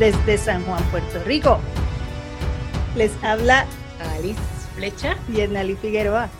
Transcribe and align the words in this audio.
2020 0.00 0.10
desde 0.26 0.38
San 0.38 0.64
Juan, 0.64 0.82
Puerto 0.90 1.22
Rico. 1.24 1.60
Les 2.96 3.12
habla 3.22 3.66
Alice 4.16 4.40
Flecha 4.74 5.18
y 5.30 5.40
Ernali 5.40 5.76
Figueroa. 5.76 6.30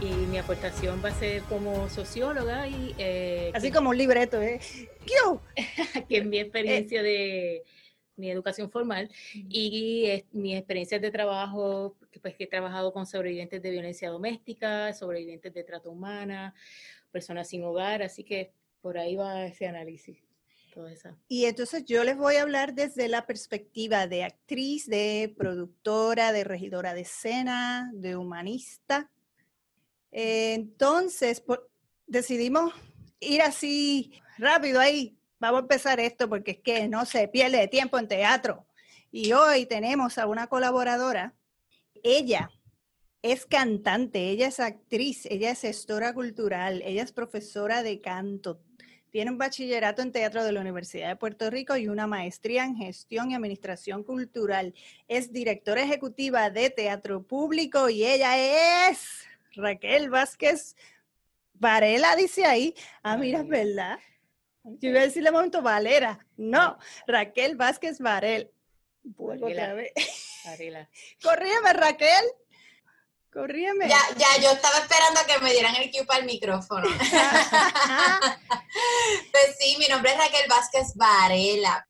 Y 0.00 0.06
mi 0.26 0.36
aportación 0.38 1.00
va 1.02 1.10
a 1.10 1.14
ser 1.14 1.42
como 1.42 1.88
socióloga 1.88 2.66
y... 2.66 2.92
Eh, 2.98 3.52
Así 3.54 3.70
como 3.70 3.90
un 3.90 3.98
libreto, 3.98 4.42
¿eh? 4.42 4.58
que 6.08 6.16
es 6.18 6.26
mi 6.26 6.40
experiencia 6.40 7.04
de 7.04 7.62
mi 8.16 8.30
educación 8.30 8.68
formal 8.68 9.08
y 9.48 10.24
mis 10.32 10.56
experiencias 10.56 11.00
de 11.00 11.12
trabajo, 11.12 11.96
pues 12.20 12.34
que 12.34 12.44
he 12.44 12.48
trabajado 12.48 12.92
con 12.92 13.06
sobrevivientes 13.06 13.62
de 13.62 13.70
violencia 13.70 14.10
doméstica, 14.10 14.92
sobrevivientes 14.92 15.54
de 15.54 15.62
trata 15.62 15.88
humana, 15.88 16.52
personas 17.12 17.48
sin 17.48 17.62
hogar, 17.62 18.02
así 18.02 18.24
que 18.24 18.50
por 18.80 18.98
ahí 18.98 19.14
va 19.14 19.46
ese 19.46 19.68
análisis. 19.68 20.23
Y 21.28 21.44
entonces 21.44 21.84
yo 21.84 22.04
les 22.04 22.16
voy 22.16 22.36
a 22.36 22.42
hablar 22.42 22.74
desde 22.74 23.08
la 23.08 23.26
perspectiva 23.26 24.06
de 24.06 24.24
actriz, 24.24 24.86
de 24.86 25.34
productora, 25.36 26.32
de 26.32 26.44
regidora 26.44 26.94
de 26.94 27.02
escena, 27.02 27.90
de 27.94 28.16
humanista. 28.16 29.10
Entonces, 30.10 31.42
decidimos 32.06 32.72
ir 33.20 33.42
así 33.42 34.20
rápido 34.38 34.80
ahí. 34.80 35.16
Vamos 35.38 35.58
a 35.58 35.62
empezar 35.62 36.00
esto 36.00 36.28
porque 36.28 36.52
es 36.52 36.58
que 36.60 36.88
no 36.88 37.04
se 37.04 37.28
pierde 37.28 37.68
tiempo 37.68 37.98
en 37.98 38.08
teatro. 38.08 38.66
Y 39.10 39.32
hoy 39.32 39.66
tenemos 39.66 40.18
a 40.18 40.26
una 40.26 40.46
colaboradora. 40.46 41.34
Ella 42.02 42.50
es 43.22 43.46
cantante, 43.46 44.28
ella 44.28 44.48
es 44.48 44.60
actriz, 44.60 45.24
ella 45.26 45.50
es 45.50 45.62
gestora 45.62 46.12
cultural, 46.12 46.82
ella 46.84 47.02
es 47.02 47.12
profesora 47.12 47.82
de 47.82 48.00
canto, 48.00 48.60
tiene 49.14 49.30
un 49.30 49.38
bachillerato 49.38 50.02
en 50.02 50.10
teatro 50.10 50.42
de 50.42 50.50
la 50.50 50.60
Universidad 50.60 51.06
de 51.06 51.14
Puerto 51.14 51.48
Rico 51.48 51.76
y 51.76 51.86
una 51.86 52.08
maestría 52.08 52.64
en 52.64 52.74
gestión 52.74 53.30
y 53.30 53.36
administración 53.36 54.02
cultural. 54.02 54.74
Es 55.06 55.32
directora 55.32 55.84
ejecutiva 55.84 56.50
de 56.50 56.68
Teatro 56.70 57.22
Público 57.22 57.88
y 57.88 58.04
ella 58.04 58.88
es 58.88 59.24
Raquel 59.54 60.10
Vázquez 60.10 60.74
Varela, 61.52 62.16
dice 62.16 62.44
ahí. 62.44 62.74
Ah, 63.04 63.16
mira, 63.16 63.42
es 63.42 63.46
verdad. 63.46 64.00
Yo 64.64 64.88
iba 64.88 64.98
a 64.98 65.04
decirle 65.04 65.30
un 65.30 65.36
momento 65.36 65.62
Valera. 65.62 66.18
No, 66.36 66.76
Raquel 67.06 67.54
Vázquez 67.54 68.00
Varela. 68.00 68.50
Vuelvo 69.04 69.46
otra 69.46 69.74
vez. 69.74 69.92
Corrígeme, 71.22 71.72
Raquel. 71.72 72.24
Corríeme. 73.34 73.88
Ya, 73.88 73.98
ya, 74.16 74.40
yo 74.40 74.52
estaba 74.52 74.78
esperando 74.78 75.18
a 75.18 75.26
que 75.26 75.40
me 75.42 75.50
dieran 75.50 75.74
el 75.74 75.90
cue 75.90 76.06
para 76.06 76.20
el 76.20 76.26
micrófono. 76.26 76.86
pues 79.32 79.56
sí, 79.58 79.76
mi 79.76 79.88
nombre 79.88 80.12
es 80.12 80.18
Raquel 80.18 80.48
Vázquez 80.48 80.94
Varela. 80.94 81.84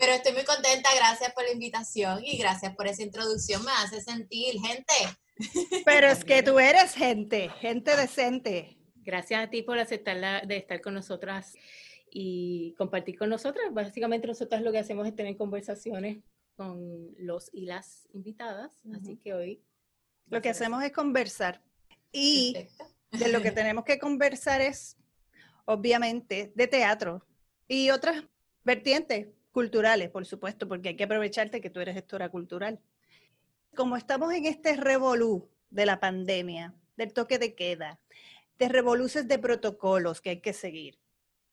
Pero 0.00 0.12
estoy 0.12 0.32
muy 0.32 0.44
contenta, 0.44 0.88
gracias 0.96 1.34
por 1.34 1.44
la 1.44 1.52
invitación 1.52 2.24
y 2.24 2.38
gracias 2.38 2.74
por 2.74 2.86
esa 2.86 3.02
introducción, 3.02 3.62
me 3.62 3.72
hace 3.72 4.00
sentir 4.00 4.58
gente. 4.58 4.94
Pero 5.84 6.06
es 6.06 6.24
que 6.24 6.42
tú 6.42 6.58
eres 6.70 6.94
gente, 6.94 7.50
gente 7.60 7.94
decente. 7.94 8.78
Gracias 8.96 9.44
a 9.44 9.50
ti 9.50 9.62
por 9.62 9.78
aceptar 9.78 10.46
de 10.46 10.56
estar 10.56 10.80
con 10.80 10.94
nosotras 10.94 11.52
y 12.10 12.74
compartir 12.78 13.18
con 13.18 13.28
nosotras. 13.28 13.66
Básicamente 13.70 14.26
nosotras 14.26 14.62
lo 14.62 14.72
que 14.72 14.78
hacemos 14.78 15.06
es 15.06 15.14
tener 15.14 15.36
conversaciones 15.36 16.24
con 16.56 17.14
los 17.18 17.50
y 17.52 17.66
las 17.66 18.08
invitadas, 18.14 18.72
así 18.94 19.18
que 19.18 19.34
hoy 19.34 19.62
lo 20.30 20.42
que 20.42 20.50
hacemos 20.50 20.82
es 20.82 20.92
conversar. 20.92 21.62
Y 22.12 22.68
de 23.10 23.28
lo 23.28 23.42
que 23.42 23.50
tenemos 23.52 23.84
que 23.84 23.98
conversar 23.98 24.60
es, 24.60 24.96
obviamente, 25.64 26.52
de 26.54 26.66
teatro 26.66 27.24
y 27.66 27.90
otras 27.90 28.24
vertientes 28.64 29.28
culturales, 29.52 30.10
por 30.10 30.26
supuesto, 30.26 30.68
porque 30.68 30.90
hay 30.90 30.96
que 30.96 31.04
aprovecharte 31.04 31.60
que 31.60 31.70
tú 31.70 31.80
eres 31.80 31.94
gestora 31.94 32.28
cultural. 32.28 32.80
Como 33.74 33.96
estamos 33.96 34.32
en 34.32 34.46
este 34.46 34.76
revolú 34.76 35.48
de 35.70 35.86
la 35.86 36.00
pandemia, 36.00 36.74
del 36.96 37.12
toque 37.12 37.38
de 37.38 37.54
queda, 37.54 37.98
de 38.58 38.68
revoluces 38.68 39.28
de 39.28 39.38
protocolos 39.38 40.20
que 40.20 40.30
hay 40.30 40.40
que 40.40 40.52
seguir, 40.52 40.98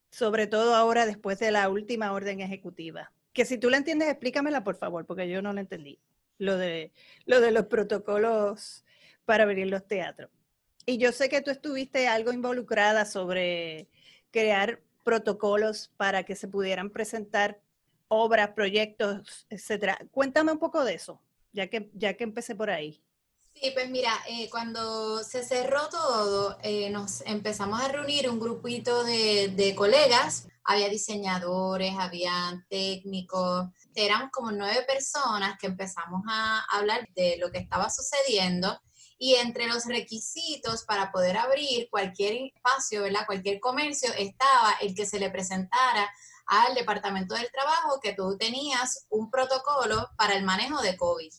sobre 0.09 0.47
todo 0.47 0.75
ahora 0.75 1.05
después 1.05 1.39
de 1.39 1.51
la 1.51 1.69
última 1.69 2.11
orden 2.13 2.41
ejecutiva. 2.41 3.11
Que 3.33 3.45
si 3.45 3.57
tú 3.57 3.69
la 3.69 3.77
entiendes, 3.77 4.09
explícamela, 4.09 4.63
por 4.63 4.77
favor, 4.77 5.05
porque 5.05 5.29
yo 5.29 5.41
no 5.41 5.53
la 5.53 5.61
entendí 5.61 5.99
lo 6.37 6.57
de, 6.57 6.91
lo 7.25 7.41
de 7.41 7.51
los 7.51 7.65
protocolos 7.65 8.85
para 9.25 9.43
abrir 9.43 9.67
los 9.67 9.87
teatros. 9.87 10.29
Y 10.85 10.97
yo 10.97 11.11
sé 11.11 11.29
que 11.29 11.41
tú 11.41 11.51
estuviste 11.51 12.07
algo 12.07 12.31
involucrada 12.31 13.05
sobre 13.05 13.87
crear 14.31 14.81
protocolos 15.03 15.91
para 15.97 16.23
que 16.23 16.35
se 16.35 16.47
pudieran 16.47 16.89
presentar 16.89 17.59
obras, 18.07 18.49
proyectos, 18.49 19.47
etcétera. 19.49 19.97
Cuéntame 20.11 20.51
un 20.51 20.59
poco 20.59 20.83
de 20.83 20.93
eso, 20.93 21.21
ya 21.53 21.67
que, 21.67 21.89
ya 21.93 22.13
que 22.15 22.23
empecé 22.23 22.55
por 22.55 22.69
ahí. 22.69 23.01
Sí, 23.55 23.71
pues 23.71 23.89
mira, 23.89 24.13
eh, 24.27 24.49
cuando 24.49 25.23
se 25.23 25.43
cerró 25.43 25.89
todo, 25.89 26.57
eh, 26.61 26.89
nos 26.89 27.21
empezamos 27.21 27.81
a 27.81 27.87
reunir 27.87 28.29
un 28.29 28.39
grupito 28.39 29.03
de, 29.03 29.47
de 29.47 29.73
colegas 29.75 30.47
había 30.65 30.89
diseñadores, 30.89 31.93
había 31.97 32.65
técnicos, 32.69 33.67
éramos 33.93 34.31
como 34.31 34.51
nueve 34.51 34.83
personas 34.87 35.57
que 35.59 35.67
empezamos 35.67 36.23
a 36.27 36.65
hablar 36.71 37.07
de 37.15 37.37
lo 37.37 37.51
que 37.51 37.59
estaba 37.59 37.89
sucediendo 37.89 38.81
y 39.17 39.35
entre 39.35 39.67
los 39.67 39.85
requisitos 39.85 40.83
para 40.83 41.11
poder 41.11 41.37
abrir 41.37 41.87
cualquier 41.89 42.51
espacio, 42.55 43.03
¿verdad? 43.03 43.27
cualquier 43.27 43.59
comercio, 43.59 44.11
estaba 44.17 44.73
el 44.81 44.95
que 44.95 45.05
se 45.05 45.19
le 45.19 45.29
presentara 45.29 46.11
al 46.47 46.73
Departamento 46.73 47.35
del 47.35 47.49
Trabajo 47.51 47.99
que 48.01 48.13
tú 48.13 48.35
tenías 48.37 49.05
un 49.09 49.29
protocolo 49.29 50.09
para 50.17 50.35
el 50.35 50.43
manejo 50.43 50.81
de 50.81 50.97
COVID. 50.97 51.31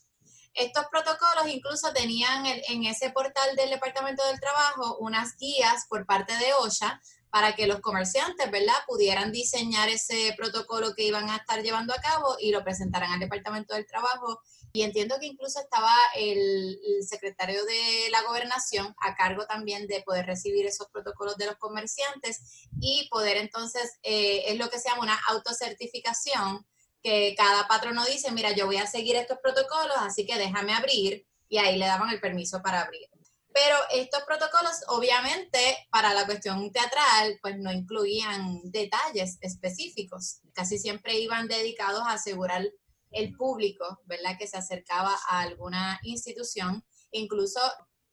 Estos 0.57 0.87
protocolos 0.91 1.49
incluso 1.49 1.93
tenían 1.93 2.47
en 2.47 2.85
ese 2.85 3.11
portal 3.11 3.55
del 3.57 3.69
Departamento 3.69 4.27
del 4.27 4.41
Trabajo 4.41 4.97
unas 5.01 5.37
guías 5.37 5.85
por 5.87 6.07
parte 6.07 6.35
de 6.39 6.55
OSHA 6.55 7.01
para 7.29 7.55
que 7.55 7.67
los 7.67 7.81
comerciantes, 7.81 8.51
¿verdad?, 8.51 8.79
pudieran 8.87 9.31
diseñar 9.31 9.91
ese 9.91 10.33
protocolo 10.39 10.95
que 10.95 11.05
iban 11.05 11.29
a 11.29 11.37
estar 11.37 11.63
llevando 11.63 11.93
a 11.93 12.01
cabo 12.01 12.37
y 12.41 12.51
lo 12.51 12.65
presentaran 12.65 13.13
al 13.13 13.21
Departamento 13.21 13.75
del 13.75 13.87
Trabajo. 13.87 14.41
Y 14.73 14.81
entiendo 14.81 15.17
que 15.21 15.27
incluso 15.27 15.61
estaba 15.61 15.93
el, 16.15 16.79
secretario 17.07 17.63
de 17.67 18.09
la 18.11 18.23
gobernación 18.23 18.95
a 19.03 19.15
cargo 19.15 19.47
también 19.47 19.87
de 19.87 20.01
poder 20.01 20.25
recibir 20.25 20.65
esos 20.65 20.89
protocolos 20.89 21.37
de 21.37 21.45
los 21.45 21.57
comerciantes 21.57 22.69
y 22.81 23.07
poder 23.11 23.37
entonces, 23.37 23.99
eh, 24.03 24.45
es 24.47 24.59
lo 24.59 24.71
que 24.71 24.79
se 24.79 24.89
llama 24.89 25.03
una 25.03 25.21
autocertificación, 25.29 26.67
que 27.07 27.37
cada 27.37 27.69
patrono 27.69 28.05
dice, 28.05 28.33
mira, 28.33 28.51
yo 28.51 28.67
voy 28.67 28.79
a 28.79 28.87
seguir 28.89 29.15
estos 29.15 29.39
protocolos, 29.39 29.97
así 30.01 30.27
que 30.27 30.39
déjame 30.39 30.75
abrir, 30.75 31.25
y 31.49 31.59
ahí 31.59 31.79
le 31.79 31.87
daban 31.87 32.11
el 32.11 32.19
permiso 32.19 32.61
para 32.61 32.81
abrir. 32.81 33.09
Pero 33.55 33.77
estos 33.93 34.25
protocolos, 34.25 34.81
obviamente, 34.89 35.87
para 35.89 36.13
la 36.13 36.27
cuestión 36.27 36.69
teatral, 36.73 37.39
pues 37.41 37.59
no 37.59 37.71
incluían 37.71 38.61
detalles 38.65 39.39
específicos. 39.41 40.41
Casi 40.53 40.81
siempre 40.81 41.17
iban 41.21 41.47
dedicados 41.47 42.03
a 42.03 42.15
asegurar 42.15 42.67
el 43.13 43.33
público, 43.37 44.01
¿verdad?, 44.07 44.37
que 44.37 44.49
se 44.49 44.57
acercaba 44.57 45.17
a 45.29 45.43
alguna 45.43 46.01
institución. 46.03 46.85
Incluso 47.13 47.61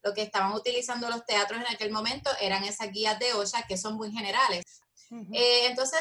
lo 0.04 0.14
que 0.14 0.22
estaban 0.22 0.52
utilizando 0.52 1.10
los 1.10 1.26
teatros 1.26 1.60
en 1.60 1.66
aquel 1.66 1.90
momento 1.90 2.30
eran 2.40 2.62
esas 2.62 2.92
guías 2.92 3.18
de 3.18 3.34
OSHA 3.34 3.66
que 3.66 3.76
son 3.76 3.96
muy 3.96 4.12
generales. 4.12 4.62
Eh, 5.32 5.66
entonces, 5.66 6.00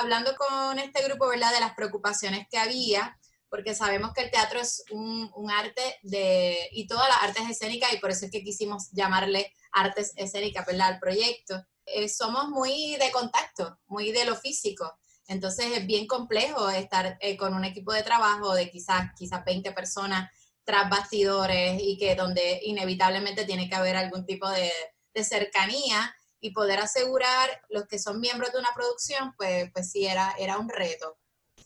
hablando 0.00 0.34
con 0.36 0.78
este 0.78 1.02
grupo, 1.04 1.28
¿verdad?, 1.28 1.52
de 1.52 1.60
las 1.60 1.74
preocupaciones 1.74 2.46
que 2.50 2.58
había, 2.58 3.18
porque 3.48 3.74
sabemos 3.74 4.12
que 4.12 4.22
el 4.22 4.30
teatro 4.30 4.60
es 4.60 4.84
un, 4.90 5.30
arte 5.50 5.98
de, 6.02 6.68
y 6.72 6.86
todas 6.86 7.08
las 7.08 7.22
artes 7.22 7.48
escénicas, 7.50 7.92
y 7.92 7.98
por 7.98 8.10
eso 8.10 8.26
es 8.26 8.30
que 8.30 8.42
quisimos 8.42 8.90
llamarle 8.92 9.52
artes 9.72 10.12
escénicas, 10.16 10.66
¿verdad?, 10.66 10.88
al 10.88 10.98
proyecto. 10.98 11.62
Eh, 11.86 12.08
somos 12.08 12.48
muy 12.48 12.96
de 12.96 13.10
contacto, 13.10 13.78
muy 13.86 14.12
de 14.12 14.24
lo 14.24 14.36
físico. 14.36 14.98
Entonces 15.26 15.66
es 15.72 15.86
bien 15.86 16.06
complejo 16.06 16.68
estar 16.68 17.16
eh, 17.20 17.36
con 17.36 17.54
un 17.54 17.64
equipo 17.64 17.92
de 17.92 18.02
trabajo 18.02 18.54
de 18.54 18.70
quizás, 18.70 19.10
quizás 19.16 19.44
20 19.44 19.72
personas 19.72 20.30
tras 20.64 20.88
bastidores 20.90 21.80
y 21.82 21.96
que 21.98 22.14
donde 22.14 22.60
inevitablemente 22.64 23.44
tiene 23.44 23.68
que 23.68 23.74
haber 23.74 23.96
algún 23.96 24.24
tipo 24.26 24.48
de, 24.48 24.72
de 25.14 25.24
cercanía 25.24 26.14
y 26.44 26.50
poder 26.50 26.78
asegurar 26.78 27.48
los 27.70 27.86
que 27.86 27.98
son 27.98 28.20
miembros 28.20 28.52
de 28.52 28.58
una 28.58 28.68
producción, 28.74 29.32
pues, 29.38 29.72
pues 29.72 29.90
sí, 29.90 30.04
era, 30.04 30.34
era 30.38 30.58
un 30.58 30.68
reto. 30.68 31.16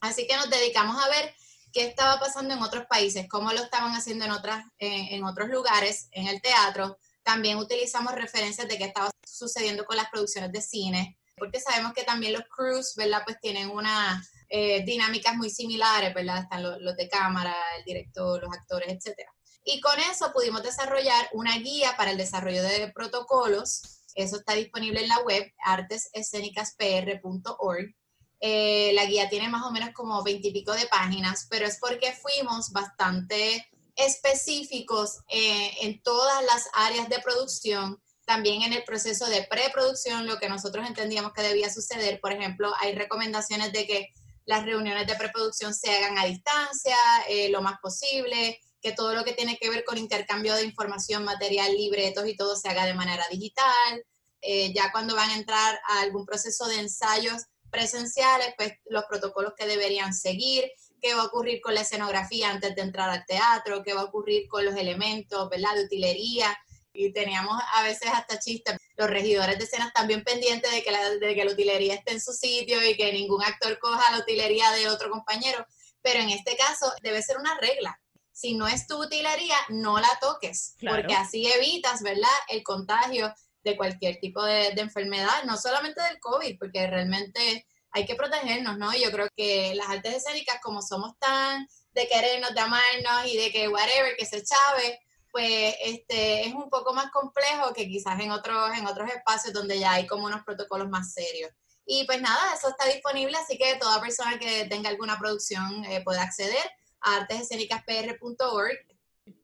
Así 0.01 0.25
que 0.29 0.37
nos 0.37 0.49
dedicamos 0.49 1.05
a 1.05 1.09
ver 1.09 1.35
qué 1.73 1.85
estaba 1.85 2.21
pasando 2.21 2.55
en 2.55 2.63
otros 2.63 2.87
países, 2.87 3.27
cómo 3.29 3.53
lo 3.53 3.61
estaban 3.61 3.91
haciendo 3.97 4.25
en, 4.25 4.31
otras, 4.31 4.65
en 4.79 5.25
otros 5.25 5.49
lugares, 5.49 6.07
en 6.13 6.29
el 6.29 6.41
teatro. 6.41 6.97
También 7.25 7.59
utilizamos 7.59 8.15
referencias 8.15 8.69
de 8.69 8.79
qué 8.79 8.85
estaba 8.85 9.11
sucediendo 9.27 9.85
con 9.85 9.97
las 9.97 10.11
producciones 10.11 10.53
de 10.53 10.63
cine, 10.63 11.19
porque 11.37 11.59
sabemos 11.59 11.93
que 11.93 12.05
también 12.05 12.35
los 12.35 12.45
crews, 12.45 12.95
¿verdad? 12.95 13.23
Pues 13.25 13.41
tienen 13.41 13.71
unas 13.71 14.31
eh, 14.49 14.85
dinámicas 14.85 15.35
muy 15.35 15.51
similares, 15.51 16.15
¿verdad? 16.15 16.45
Están 16.45 16.63
los, 16.63 16.81
los, 16.81 16.97
de 16.97 17.09
cámara, 17.09 17.57
el 17.79 17.85
director, 17.85 18.41
los 18.41 18.53
actores, 18.55 18.91
etc. 18.91 19.27
Y 19.65 19.81
con 19.81 19.99
eso 19.99 20.33
pudimos 20.33 20.63
desarrollar 20.63 21.29
una 21.33 21.59
guía 21.59 21.97
para 21.97 22.13
el 22.13 22.17
desarrollo 22.17 22.63
de 22.63 22.93
protocolos. 22.95 23.98
Eso 24.19 24.37
está 24.37 24.55
disponible 24.55 25.00
en 25.00 25.09
la 25.09 25.20
web 25.20 25.50
artesescenicaspr.org 25.65 27.94
Eh, 28.41 28.93
la 28.94 29.05
guía 29.05 29.29
tiene 29.29 29.49
más 29.49 29.65
o 29.65 29.73
menos 29.73 29.91
como 29.93 30.23
veintipico 30.23 30.73
de 30.73 30.87
páginas, 30.87 31.47
pero 31.50 31.67
es 31.67 31.79
porque 31.81 32.12
fuimos 32.12 32.70
bastante 32.73 33.69
específicos 33.97 35.19
eh, 35.29 35.73
en 35.82 36.00
todas 36.03 36.44
las 36.44 36.69
áreas 36.73 37.09
de 37.09 37.19
producción, 37.20 38.00
también 38.26 38.62
en 38.62 38.73
el 38.73 38.85
proceso 38.85 39.26
de 39.26 39.43
preproducción, 39.44 40.26
lo 40.26 40.38
que 40.38 40.49
nosotros 40.49 40.87
entendíamos 40.87 41.32
que 41.32 41.43
debía 41.43 41.73
suceder. 41.73 42.20
Por 42.20 42.32
ejemplo, 42.32 42.73
hay 42.81 42.94
recomendaciones 42.94 43.73
de 43.73 43.87
que 43.87 44.09
las 44.47 44.65
reuniones 44.65 45.06
de 45.06 45.17
preproducción 45.17 45.75
se 45.75 45.94
hagan 45.97 46.19
a 46.19 46.25
distancia 46.25 46.97
eh, 47.29 47.49
lo 47.50 47.61
más 47.61 47.81
posible, 47.81 48.61
que 48.81 48.93
todo 48.93 49.15
lo 49.15 49.25
que 49.25 49.33
tiene 49.33 49.59
que 49.59 49.71
ver 49.71 49.85
con 49.85 49.99
intercambio 49.99 50.55
de 50.55 50.65
información, 50.65 51.25
material, 51.25 51.73
libretos 51.75 52.27
y 52.27 52.37
todo 52.37 52.57
se 52.57 52.69
haga 52.69 52.87
de 52.87 52.95
manera 52.95 53.25
digital. 53.31 54.05
Eh, 54.41 54.73
ya 54.73 54.93
cuando 54.93 55.17
van 55.17 55.31
a 55.31 55.37
entrar 55.37 55.81
a 55.89 56.01
algún 56.03 56.25
proceso 56.25 56.67
de 56.67 56.79
ensayos 56.79 57.43
presenciales, 57.71 58.55
pues 58.57 58.73
los 58.87 59.05
protocolos 59.05 59.53
que 59.57 59.67
deberían 59.67 60.15
seguir, 60.15 60.71
qué 61.01 61.15
va 61.15 61.23
a 61.23 61.27
ocurrir 61.27 61.61
con 61.61 61.75
la 61.75 61.83
escenografía 61.83 62.51
antes 62.51 62.75
de 62.75 62.83
entrar 62.83 63.11
al 63.11 63.25
teatro, 63.27 63.83
qué 63.83 63.95
va 63.95 64.03
a 64.03 64.05
ocurrir 64.05 64.49
con 64.49 64.65
los 64.65 64.77
elementos, 64.77 65.49
¿verdad? 65.49 65.75
De 65.75 65.85
utilería. 65.85 66.57
Y 66.93 67.13
teníamos 67.13 67.61
a 67.75 67.83
veces 67.83 68.09
hasta 68.13 68.39
chistes, 68.39 68.77
los 68.97 69.09
regidores 69.09 69.59
de 69.59 69.65
escenas 69.65 69.93
también 69.93 70.25
pendientes 70.25 70.71
de 70.73 70.83
que, 70.83 70.91
la, 70.91 71.11
de 71.11 71.35
que 71.35 71.45
la 71.45 71.53
utilería 71.53 71.95
esté 71.95 72.13
en 72.13 72.21
su 72.21 72.33
sitio 72.33 72.85
y 72.85 72.97
que 72.97 73.13
ningún 73.13 73.43
actor 73.43 73.79
coja 73.79 74.11
la 74.11 74.19
utilería 74.19 74.71
de 74.73 74.89
otro 74.89 75.11
compañero. 75.11 75.65
Pero 76.03 76.21
en 76.21 76.31
este 76.31 76.57
caso 76.57 76.93
debe 77.03 77.23
ser 77.23 77.39
una 77.39 77.57
regla. 77.59 78.01
Si 78.38 78.55
no 78.55 78.69
es 78.69 78.87
tu 78.87 79.02
utilería, 79.02 79.56
no 79.69 79.99
la 79.99 80.08
toques, 80.20 80.76
porque 80.79 81.12
así 81.12 81.44
evitas, 81.50 82.02
¿verdad?, 82.02 82.29
el 82.46 82.62
contagio 82.62 83.35
de 83.64 83.76
cualquier 83.76 84.20
tipo 84.20 84.44
de, 84.44 84.70
de 84.76 84.81
enfermedad, 84.81 85.43
no 85.44 85.56
solamente 85.56 86.00
del 86.02 86.20
COVID, 86.20 86.56
porque 86.56 86.87
realmente 86.87 87.67
hay 87.90 88.06
que 88.06 88.14
protegernos, 88.14 88.79
¿no? 88.79 88.94
Yo 88.94 89.11
creo 89.11 89.26
que 89.37 89.75
las 89.75 89.88
artes 89.88 90.14
escénicas, 90.14 90.61
como 90.62 90.82
somos 90.82 91.19
tan 91.19 91.67
de 91.90 92.06
querernos, 92.06 92.55
de 92.55 92.61
amarnos 92.61 93.26
y 93.26 93.37
de 93.37 93.50
que 93.50 93.67
whatever, 93.67 94.14
que 94.17 94.25
se 94.25 94.44
chave, 94.44 95.00
pues 95.32 95.75
este, 95.84 96.46
es 96.46 96.55
un 96.55 96.70
poco 96.70 96.94
más 96.94 97.11
complejo 97.11 97.75
que 97.75 97.88
quizás 97.88 98.20
en 98.20 98.31
otros, 98.31 98.70
en 98.79 98.87
otros 98.87 99.11
espacios 99.11 99.52
donde 99.52 99.81
ya 99.81 99.94
hay 99.94 100.06
como 100.06 100.26
unos 100.26 100.44
protocolos 100.44 100.88
más 100.88 101.12
serios. 101.12 101.50
Y 101.84 102.05
pues 102.05 102.20
nada, 102.20 102.55
eso 102.55 102.69
está 102.69 102.87
disponible, 102.87 103.37
así 103.37 103.58
que 103.58 103.75
toda 103.81 104.00
persona 104.00 104.38
que 104.38 104.67
tenga 104.67 104.91
alguna 104.91 105.19
producción 105.19 105.84
eh, 105.87 106.02
puede 106.05 106.20
acceder 106.20 106.70
artesescénicaspr.org. 107.00 108.79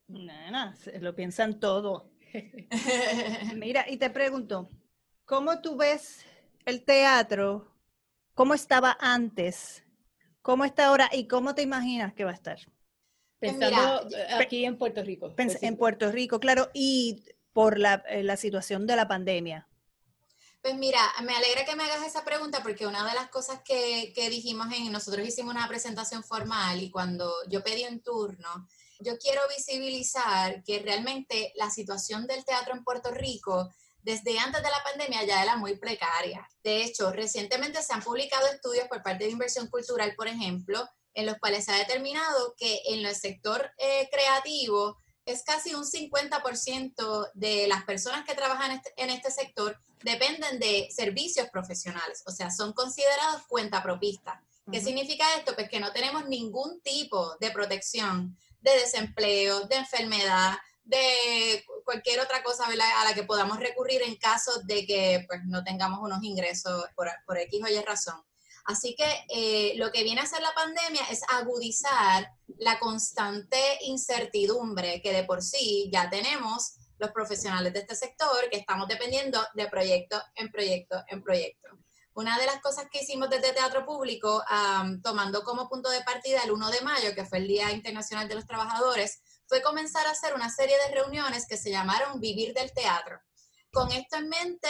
Nada, 0.09 0.75
lo 1.01 1.15
piensan 1.15 1.61
todo. 1.61 2.11
Mira, 3.57 3.87
y 3.89 3.97
te 3.97 4.11
pregunto, 4.11 4.71
¿cómo 5.25 5.61
tú 5.61 5.77
ves 5.77 6.25
el 6.65 6.85
teatro 6.85 7.75
¿Cómo 8.35 8.55
estaba 8.55 8.97
antes? 9.01 9.85
¿Cómo 10.43 10.65
está 10.65 10.87
ahora? 10.87 11.09
¿Y 11.13 11.29
cómo 11.29 11.55
te 11.55 11.63
imaginas 11.63 12.13
que 12.15 12.25
va 12.25 12.33
a 12.33 12.35
estar? 12.35 12.59
Pues 13.39 13.53
Pensando 13.53 14.09
aquí 14.37 14.65
en 14.65 14.77
Puerto 14.77 15.03
Rico. 15.05 15.33
en 15.39 15.77
Puerto 15.77 16.11
Rico, 16.11 16.41
claro, 16.41 16.69
y 16.75 17.23
por 17.53 17.79
eh, 17.79 18.25
la, 18.25 18.37
situación 18.37 18.87
de 18.87 18.97
la 18.97 19.07
pandemia. 19.07 19.69
Pues 20.65 20.77
mira, 20.77 21.13
me 21.25 21.37
alegra 21.37 21.67
que 21.67 21.77
me 21.77 21.85
hagas 21.85 22.07
esa 22.07 22.25
pregunta 22.25 22.63
porque 22.63 22.87
una 22.87 23.07
de 23.07 23.13
las 23.13 23.29
cosas 23.29 23.61
que, 23.63 24.15
que, 24.15 24.31
dijimos 24.31 24.69
en, 24.75 24.91
nosotros 24.91 25.29
hicimos 25.29 25.55
una 25.55 25.69
presentación 25.69 26.25
formal 26.25 26.83
y 26.83 26.91
cuando 26.91 27.31
yo 27.51 27.63
pedí 27.63 27.85
un 27.85 28.01
turno, 28.01 28.67
yo 28.99 29.19
quiero 29.19 29.43
visibilizar 29.55 30.65
que 30.65 30.79
realmente 30.79 31.53
la 31.57 31.69
situación 31.69 32.27
del 32.27 32.47
teatro 32.47 32.73
en 32.73 32.83
Puerto 32.83 33.11
Rico 33.11 33.75
desde 34.01 34.39
antes 34.39 34.63
de 34.63 34.71
la 34.71 34.83
pandemia 34.83 35.25
ya 35.25 35.43
era 35.43 35.59
muy 35.59 35.77
precaria. 35.77 36.49
De 36.63 36.83
hecho, 36.83 37.13
recientemente 37.13 37.83
se 37.83 37.93
han 37.93 38.03
publicado 38.03 38.47
estudios 38.47 38.89
por 38.89 39.03
parte 39.03 39.25
de 39.25 39.33
Inversión 39.33 39.67
Cultural, 39.67 40.15
por 40.17 40.29
ejemplo, 40.29 40.89
en 41.13 41.27
los 41.27 41.37
cuales 41.37 41.67
se 41.67 41.73
ha 41.73 41.77
determinado 41.77 42.55
que 42.57 42.81
en 42.87 43.05
el 43.05 43.15
sector 43.15 43.71
eh, 43.77 44.09
creativo 44.11 44.97
es 45.27 45.43
casi 45.43 45.75
un 45.75 45.85
50% 45.85 47.31
de 47.35 47.67
las 47.67 47.85
personas 47.85 48.25
que 48.25 48.35
trabajan 48.35 48.73
este, 48.73 48.93
en 48.97 49.11
este, 49.11 49.31
sector 49.31 49.81
dependen 50.03 50.59
de 50.59 50.89
servicios 50.95 51.49
profesionales, 51.49 52.23
o 52.27 52.31
sea, 52.31 52.51
son 52.51 52.73
considerados 52.73 53.43
cuentapropistas. 53.49 54.35
¿Qué 54.71 54.81
significa 54.81 55.25
esto? 55.37 55.55
Pues 55.55 55.69
que 55.69 55.81
no 55.81 55.93
tenemos 55.93 56.27
ningún 56.27 56.81
tipo 56.81 57.37
de 57.39 57.51
protección 57.51 58.37
de 58.61 58.71
desempleo, 58.73 59.67
de 59.67 59.77
enfermedad, 59.77 60.57
de 60.85 61.65
cualquier 61.85 62.21
otra 62.21 62.43
cosa 62.43 62.65
a 62.67 63.05
la 63.05 63.15
que 63.15 63.25
podamos 63.25 63.59
recurrir 63.59 64.03
en 64.03 64.17
caso 64.17 64.61
de 64.65 64.87
que 64.87 65.25
pues, 65.27 65.41
no 65.45 65.65
tengamos 65.65 66.01
unos 66.03 66.23
ingresos 66.23 66.85
por, 66.95 67.11
por 67.27 67.39
X 67.39 67.63
o 67.63 67.69
Y 67.69 67.83
razón. 67.83 68.23
Así 68.65 68.97
que 68.97 69.27
eh, 69.29 69.75
lo 69.77 69.93
que 69.93 70.03
viene 70.03 70.21
a 70.21 70.25
hacer 70.25 70.41
la 70.41 70.55
pandemia 70.55 71.03
es 71.11 71.21
agudizar 71.29 72.33
la 72.59 72.79
constante 72.79 73.59
incertidumbre 73.83 75.03
que 75.03 75.13
de 75.13 75.25
por 75.25 75.43
sí 75.43 75.91
ya 75.93 76.09
tenemos 76.09 76.77
los 76.99 77.11
profesionales 77.11 77.73
de 77.73 77.81
este 77.81 77.95
sector, 77.95 78.49
que 78.51 78.57
estamos 78.57 78.89
dependiendo 78.89 79.45
de 79.55 79.69
proyecto 79.69 80.23
en 80.37 80.51
proyecto 80.51 81.03
en 81.09 81.23
proyecto. 81.23 81.69
Una 82.15 82.39
de 82.39 82.47
las 82.47 82.61
cosas 82.61 82.87
que 82.91 83.03
hicimos 83.03 83.29
desde 83.29 83.53
Teatro 83.53 83.85
Público, 83.85 84.43
tomando 85.03 85.43
como 85.43 85.69
punto 85.69 85.91
de 85.91 86.01
partida 86.03 86.43
el 86.45 86.53
1 86.53 86.71
de 86.71 86.81
mayo, 86.83 87.15
que 87.15 87.25
fue 87.25 87.39
el 87.39 87.49
Día 87.49 87.73
Internacional 87.73 88.29
de 88.29 88.37
los 88.37 88.47
Trabajadores, 88.47 89.21
fue 89.47 89.63
comenzar 89.63 90.07
a 90.07 90.13
hacer 90.13 90.33
una 90.33 90.49
serie 90.49 90.77
de 90.79 90.95
reuniones 90.95 91.47
que 91.49 91.57
se 91.57 91.71
llamaron 91.71 92.21
Vivir 92.21 92.55
del 92.55 92.73
Teatro. 92.73 93.21
Con 93.73 93.91
esto 93.91 94.17
en 94.17 94.29
mente, 94.29 94.69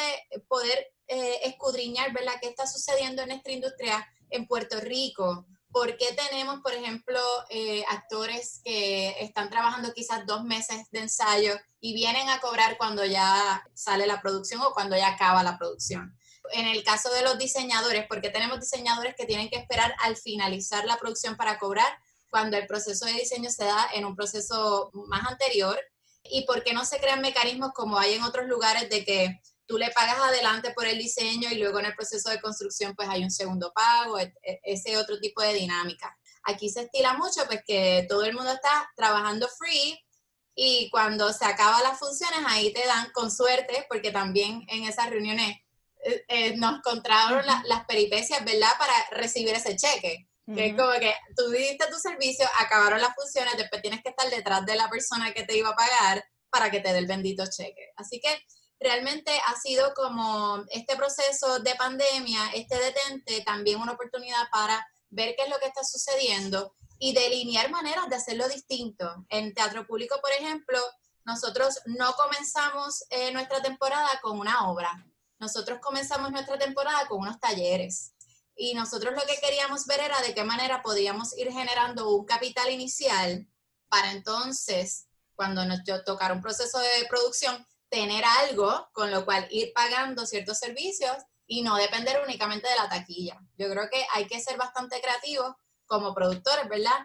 poder 0.48 0.93
eh, 1.08 1.40
escudriñar, 1.44 2.12
¿verdad?, 2.12 2.34
qué 2.40 2.48
está 2.48 2.66
sucediendo 2.66 3.22
en 3.22 3.28
nuestra 3.28 3.52
industria 3.52 4.06
en 4.30 4.46
Puerto 4.46 4.80
Rico. 4.80 5.46
¿Por 5.70 5.96
qué 5.96 6.12
tenemos, 6.12 6.60
por 6.60 6.72
ejemplo, 6.72 7.20
eh, 7.50 7.84
actores 7.88 8.60
que 8.64 9.16
están 9.20 9.50
trabajando 9.50 9.92
quizás 9.92 10.24
dos 10.26 10.44
meses 10.44 10.88
de 10.92 11.00
ensayo 11.00 11.54
y 11.80 11.94
vienen 11.94 12.28
a 12.28 12.40
cobrar 12.40 12.76
cuando 12.78 13.04
ya 13.04 13.62
sale 13.74 14.06
la 14.06 14.20
producción 14.20 14.60
o 14.62 14.72
cuando 14.72 14.96
ya 14.96 15.08
acaba 15.08 15.42
la 15.42 15.58
producción? 15.58 16.16
En 16.52 16.66
el 16.66 16.84
caso 16.84 17.12
de 17.12 17.22
los 17.22 17.38
diseñadores, 17.38 18.06
¿por 18.06 18.20
qué 18.20 18.30
tenemos 18.30 18.60
diseñadores 18.60 19.14
que 19.16 19.26
tienen 19.26 19.48
que 19.48 19.56
esperar 19.56 19.94
al 20.00 20.16
finalizar 20.16 20.84
la 20.84 20.98
producción 20.98 21.36
para 21.36 21.58
cobrar? 21.58 21.98
cuando 22.34 22.56
el 22.56 22.66
proceso 22.66 23.06
de 23.06 23.12
diseño 23.12 23.48
se 23.48 23.64
da 23.64 23.88
en 23.94 24.04
un 24.04 24.16
proceso 24.16 24.90
más 25.06 25.24
anterior 25.24 25.78
y 26.24 26.44
por 26.46 26.64
qué 26.64 26.72
no 26.72 26.84
se 26.84 26.98
crean 26.98 27.20
mecanismos 27.20 27.70
como 27.72 27.96
hay 27.96 28.14
en 28.14 28.24
otros 28.24 28.48
lugares 28.48 28.90
de 28.90 29.04
que 29.04 29.40
tú 29.66 29.78
le 29.78 29.90
pagas 29.90 30.18
adelante 30.18 30.72
por 30.72 30.86
el 30.86 30.98
diseño 30.98 31.50
y 31.50 31.56
luego 31.56 31.78
en 31.78 31.86
el 31.86 31.94
proceso 31.94 32.30
de 32.30 32.40
construcción 32.40 32.94
pues 32.94 33.08
hay 33.08 33.22
un 33.22 33.30
segundo 33.30 33.72
pago, 33.74 34.18
e, 34.18 34.32
ese 34.62 34.96
otro 34.96 35.18
tipo 35.18 35.42
de 35.42 35.54
dinámica. 35.54 36.16
Aquí 36.44 36.68
se 36.68 36.82
estila 36.82 37.14
mucho 37.14 37.46
pues 37.46 37.62
que 37.66 38.06
todo 38.08 38.24
el 38.24 38.34
mundo 38.34 38.52
está 38.52 38.90
trabajando 38.96 39.48
free 39.58 39.98
y 40.54 40.88
cuando 40.90 41.32
se 41.32 41.44
acaban 41.44 41.82
las 41.82 41.98
funciones 41.98 42.40
ahí 42.46 42.72
te 42.72 42.86
dan 42.86 43.10
con 43.12 43.30
suerte 43.30 43.86
porque 43.88 44.10
también 44.10 44.64
en 44.68 44.84
esas 44.84 45.10
reuniones 45.10 45.56
eh, 46.04 46.24
eh, 46.28 46.56
nos 46.56 46.78
encontraron 46.78 47.44
las 47.46 47.84
peripecias, 47.86 48.44
¿verdad? 48.44 48.72
Para 48.78 48.92
recibir 49.12 49.54
ese 49.54 49.76
cheque. 49.76 50.28
Que 50.54 50.66
es 50.66 50.76
como 50.76 50.92
que 51.00 51.14
tú 51.34 51.48
diste 51.48 51.86
tu 51.90 51.98
servicio, 51.98 52.46
acabaron 52.58 53.00
las 53.00 53.14
funciones, 53.14 53.56
después 53.56 53.80
tienes 53.80 54.02
que 54.02 54.10
estar 54.10 54.28
detrás 54.28 54.66
de 54.66 54.76
la 54.76 54.90
persona 54.90 55.32
que 55.32 55.44
te 55.44 55.56
iba 55.56 55.70
a 55.70 55.74
pagar 55.74 56.22
para 56.50 56.70
que 56.70 56.80
te 56.80 56.92
dé 56.92 56.98
el 56.98 57.06
bendito 57.06 57.44
cheque. 57.46 57.92
Así 57.96 58.20
que 58.20 58.44
realmente 58.80 59.30
ha 59.46 59.56
sido 59.56 59.94
como 59.94 60.64
este 60.70 60.96
proceso 60.96 61.58
de 61.60 61.74
pandemia, 61.76 62.50
este 62.54 62.76
detente, 62.78 63.42
también 63.42 63.80
una 63.80 63.92
oportunidad 63.92 64.48
para 64.50 64.86
ver 65.10 65.34
qué 65.36 65.44
es 65.44 65.50
lo 65.50 65.58
que 65.58 65.66
está 65.66 65.84
sucediendo 65.84 66.74
y 66.98 67.12
delinear 67.12 67.70
maneras 67.70 68.08
de 68.08 68.16
hacerlo 68.16 68.48
distinto. 68.48 69.26
En 69.28 69.54
teatro 69.54 69.86
público, 69.86 70.20
por 70.20 70.32
ejemplo, 70.32 70.78
nosotros 71.24 71.80
no 71.86 72.12
comenzamos 72.14 73.04
eh, 73.10 73.32
nuestra 73.32 73.62
temporada 73.62 74.20
con 74.22 74.38
una 74.38 74.70
obra. 74.70 75.06
Nosotros 75.38 75.78
comenzamos 75.80 76.30
nuestra 76.30 76.58
temporada 76.58 77.06
con 77.08 77.20
unos 77.20 77.40
talleres. 77.40 78.12
Y 78.56 78.74
nosotros 78.74 79.14
lo 79.14 79.26
que 79.26 79.38
queríamos 79.40 79.86
ver 79.86 80.00
era 80.00 80.20
de 80.22 80.34
qué 80.34 80.44
manera 80.44 80.82
podíamos 80.82 81.36
ir 81.36 81.50
generando 81.50 82.10
un 82.10 82.24
capital 82.24 82.70
inicial 82.70 83.48
para 83.88 84.12
entonces, 84.12 85.06
cuando 85.34 85.64
nos 85.64 85.80
tocara 86.04 86.34
un 86.34 86.42
proceso 86.42 86.78
de 86.78 87.06
producción, 87.08 87.66
tener 87.94 88.24
algo 88.42 88.88
con 88.92 89.12
lo 89.12 89.24
cual 89.24 89.46
ir 89.50 89.72
pagando 89.72 90.26
ciertos 90.26 90.58
servicios 90.58 91.16
y 91.46 91.62
no 91.62 91.76
depender 91.76 92.20
únicamente 92.24 92.68
de 92.68 92.74
la 92.74 92.88
taquilla. 92.88 93.40
Yo 93.56 93.70
creo 93.70 93.88
que 93.88 94.04
hay 94.12 94.26
que 94.26 94.40
ser 94.40 94.56
bastante 94.56 95.00
creativos 95.00 95.54
como 95.86 96.12
productores, 96.12 96.68
¿verdad? 96.68 96.98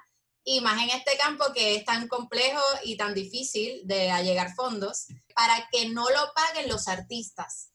Y 0.44 0.62
más 0.62 0.82
en 0.82 0.90
este 0.90 1.16
campo 1.16 1.46
que 1.54 1.76
es 1.76 1.86
tan 1.86 2.08
complejo 2.08 2.62
y 2.84 2.98
tan 2.98 3.14
difícil 3.14 3.82
de 3.86 4.10
allegar 4.10 4.56
fondos, 4.56 5.06
para 5.36 5.68
que 5.72 5.90
no 5.90 6.10
lo 6.10 6.32
paguen 6.34 6.70
los 6.70 6.88
artistas, 6.88 7.70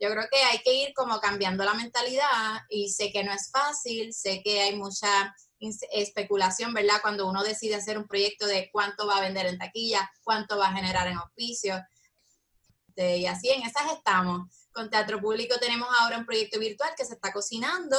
yo 0.00 0.10
creo 0.10 0.24
que 0.30 0.42
hay 0.42 0.58
que 0.58 0.74
ir 0.74 0.94
como 0.94 1.20
cambiando 1.20 1.64
la 1.64 1.74
mentalidad 1.74 2.60
y 2.68 2.90
sé 2.90 3.10
que 3.10 3.24
no 3.24 3.32
es 3.32 3.50
fácil, 3.50 4.12
sé 4.12 4.42
que 4.42 4.60
hay 4.60 4.76
mucha 4.76 5.34
especulación, 5.92 6.74
¿verdad? 6.74 7.00
Cuando 7.00 7.26
uno 7.26 7.42
decide 7.42 7.76
hacer 7.76 7.96
un 7.96 8.06
proyecto 8.06 8.46
de 8.46 8.68
cuánto 8.70 9.06
va 9.06 9.16
a 9.16 9.22
vender 9.22 9.46
en 9.46 9.58
taquilla, 9.58 10.10
cuánto 10.22 10.58
va 10.58 10.68
a 10.68 10.74
generar 10.74 11.06
en 11.08 11.16
auspicio. 11.16 11.80
Y 12.96 13.26
así 13.26 13.50
en 13.50 13.62
esas 13.62 13.92
estamos. 13.92 14.48
Con 14.72 14.90
Teatro 14.90 15.20
Público 15.20 15.56
tenemos 15.58 15.88
ahora 16.00 16.18
un 16.18 16.26
proyecto 16.26 16.58
virtual 16.58 16.92
que 16.96 17.04
se 17.04 17.14
está 17.14 17.32
cocinando 17.32 17.96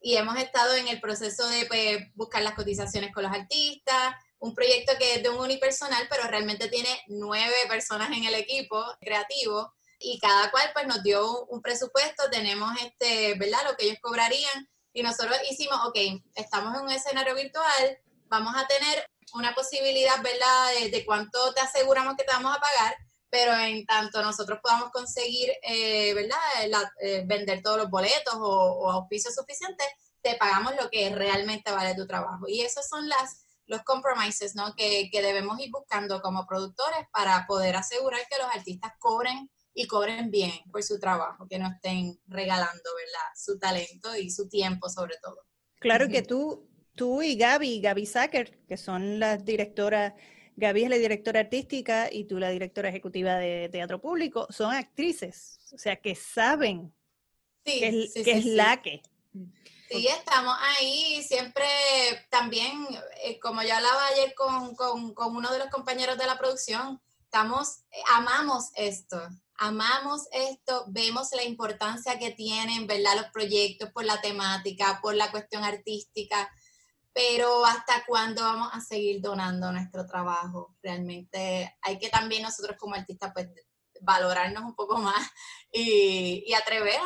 y 0.00 0.16
hemos 0.16 0.36
estado 0.36 0.74
en 0.74 0.88
el 0.88 1.00
proceso 1.00 1.46
de 1.48 1.66
pues, 1.66 1.98
buscar 2.14 2.42
las 2.42 2.54
cotizaciones 2.54 3.12
con 3.12 3.22
los 3.22 3.32
artistas, 3.32 4.14
un 4.38 4.54
proyecto 4.54 4.92
que 4.98 5.14
es 5.14 5.22
de 5.22 5.30
un 5.30 5.38
unipersonal, 5.38 6.06
pero 6.10 6.28
realmente 6.28 6.68
tiene 6.68 6.90
nueve 7.08 7.54
personas 7.68 8.10
en 8.10 8.24
el 8.24 8.34
equipo 8.34 8.84
creativo 9.00 9.72
y 9.98 10.18
cada 10.18 10.50
cual 10.50 10.70
pues 10.74 10.86
nos 10.86 11.02
dio 11.02 11.46
un 11.46 11.62
presupuesto, 11.62 12.28
tenemos 12.30 12.70
este, 12.82 13.34
¿verdad? 13.38 13.60
Lo 13.64 13.76
que 13.76 13.86
ellos 13.86 13.98
cobrarían 14.02 14.68
y 14.92 15.02
nosotros 15.02 15.36
hicimos, 15.50 15.78
ok, 15.86 15.96
estamos 16.34 16.76
en 16.76 16.82
un 16.82 16.90
escenario 16.90 17.34
virtual, 17.34 17.98
vamos 18.28 18.54
a 18.56 18.66
tener 18.66 19.10
una 19.32 19.54
posibilidad, 19.54 20.20
¿verdad? 20.22 20.90
De, 20.90 21.04
cuánto 21.04 21.52
te 21.54 21.60
aseguramos 21.60 22.16
que 22.16 22.24
te 22.24 22.32
vamos 22.32 22.54
a 22.56 22.60
pagar, 22.60 22.96
pero 23.34 23.52
en 23.52 23.84
tanto 23.84 24.22
nosotros 24.22 24.60
podamos 24.62 24.92
conseguir, 24.92 25.50
eh, 25.64 26.14
¿verdad? 26.14 26.38
Eh, 27.00 27.24
vender 27.26 27.62
todos 27.62 27.78
los 27.78 27.90
boletos 27.90 28.32
o, 28.34 28.38
o 28.38 28.92
auspicios 28.92 29.34
suficientes, 29.34 29.88
te 30.22 30.36
pagamos 30.36 30.74
lo 30.80 30.88
que 30.88 31.12
realmente 31.12 31.72
vale 31.72 31.96
tu 31.96 32.06
trabajo. 32.06 32.46
Y 32.46 32.60
esos 32.60 32.86
son 32.86 33.08
las 33.08 33.40
los 33.66 33.82
compromises 33.82 34.54
¿no? 34.54 34.74
que, 34.76 35.08
que, 35.10 35.20
debemos 35.20 35.58
ir 35.58 35.70
buscando 35.72 36.20
como 36.20 36.46
productores 36.46 37.08
para 37.12 37.44
poder 37.48 37.74
asegurar 37.74 38.20
que 38.30 38.38
los 38.38 38.54
artistas 38.54 38.92
cobren 39.00 39.50
y 39.72 39.88
cobren 39.88 40.30
bien 40.30 40.52
por 40.70 40.84
su 40.84 41.00
trabajo, 41.00 41.48
que 41.48 41.58
no 41.58 41.68
estén 41.68 42.20
regalando 42.26 42.90
¿verdad? 42.94 43.28
su 43.34 43.58
talento 43.58 44.14
y 44.14 44.30
su 44.30 44.48
tiempo 44.48 44.88
sobre 44.88 45.16
todo. 45.20 45.38
Claro 45.80 46.08
que 46.08 46.22
tú, 46.22 46.68
tú 46.94 47.22
y 47.22 47.36
Gaby, 47.36 47.80
Gaby 47.80 48.06
Sacker, 48.06 48.64
que 48.68 48.76
son 48.76 49.18
las 49.18 49.44
directoras, 49.44 50.12
Gaby 50.56 50.84
es 50.84 50.90
la 50.90 50.96
directora 50.96 51.40
artística 51.40 52.08
y 52.12 52.24
tú 52.24 52.38
la 52.38 52.50
directora 52.50 52.88
ejecutiva 52.88 53.36
de 53.36 53.68
Teatro 53.70 54.00
Público, 54.00 54.46
son 54.50 54.72
actrices, 54.72 55.58
o 55.72 55.78
sea, 55.78 55.96
que 55.96 56.14
saben 56.14 56.94
que 57.64 58.08
es, 58.14 58.44
la 58.44 58.80
que. 58.82 59.02
Sí, 59.88 60.06
estamos 60.06 60.56
ahí, 60.60 61.22
siempre 61.22 61.64
también, 62.30 62.86
eh, 63.22 63.38
como 63.40 63.62
yo 63.62 63.74
hablaba 63.74 64.06
ayer 64.08 64.34
con, 64.34 64.74
con, 64.74 65.14
con, 65.14 65.36
uno 65.36 65.52
de 65.52 65.58
los 65.58 65.68
compañeros 65.68 66.18
de 66.18 66.26
la 66.26 66.38
producción, 66.38 67.00
estamos, 67.24 67.80
eh, 67.90 68.00
amamos 68.12 68.70
esto, 68.74 69.20
amamos 69.56 70.22
esto, 70.32 70.84
vemos 70.88 71.28
la 71.32 71.44
importancia 71.44 72.18
que 72.18 72.30
tienen, 72.30 72.86
¿verdad? 72.86 73.16
Los 73.16 73.30
proyectos 73.32 73.90
por 73.90 74.04
la 74.04 74.20
temática, 74.20 75.00
por 75.02 75.14
la 75.14 75.30
cuestión 75.30 75.64
artística, 75.64 76.50
pero 77.14 77.64
hasta 77.64 78.04
cuándo 78.06 78.42
vamos 78.42 78.68
a 78.72 78.80
seguir 78.80 79.22
donando 79.22 79.70
nuestro 79.70 80.04
trabajo. 80.04 80.74
Realmente 80.82 81.76
hay 81.80 81.98
que 81.98 82.10
también 82.10 82.42
nosotros 82.42 82.76
como 82.76 82.96
artistas 82.96 83.30
pues 83.32 83.48
valorarnos 84.00 84.64
un 84.64 84.74
poco 84.74 84.98
más 84.98 85.24
y, 85.72 86.52
atrever 86.52 86.98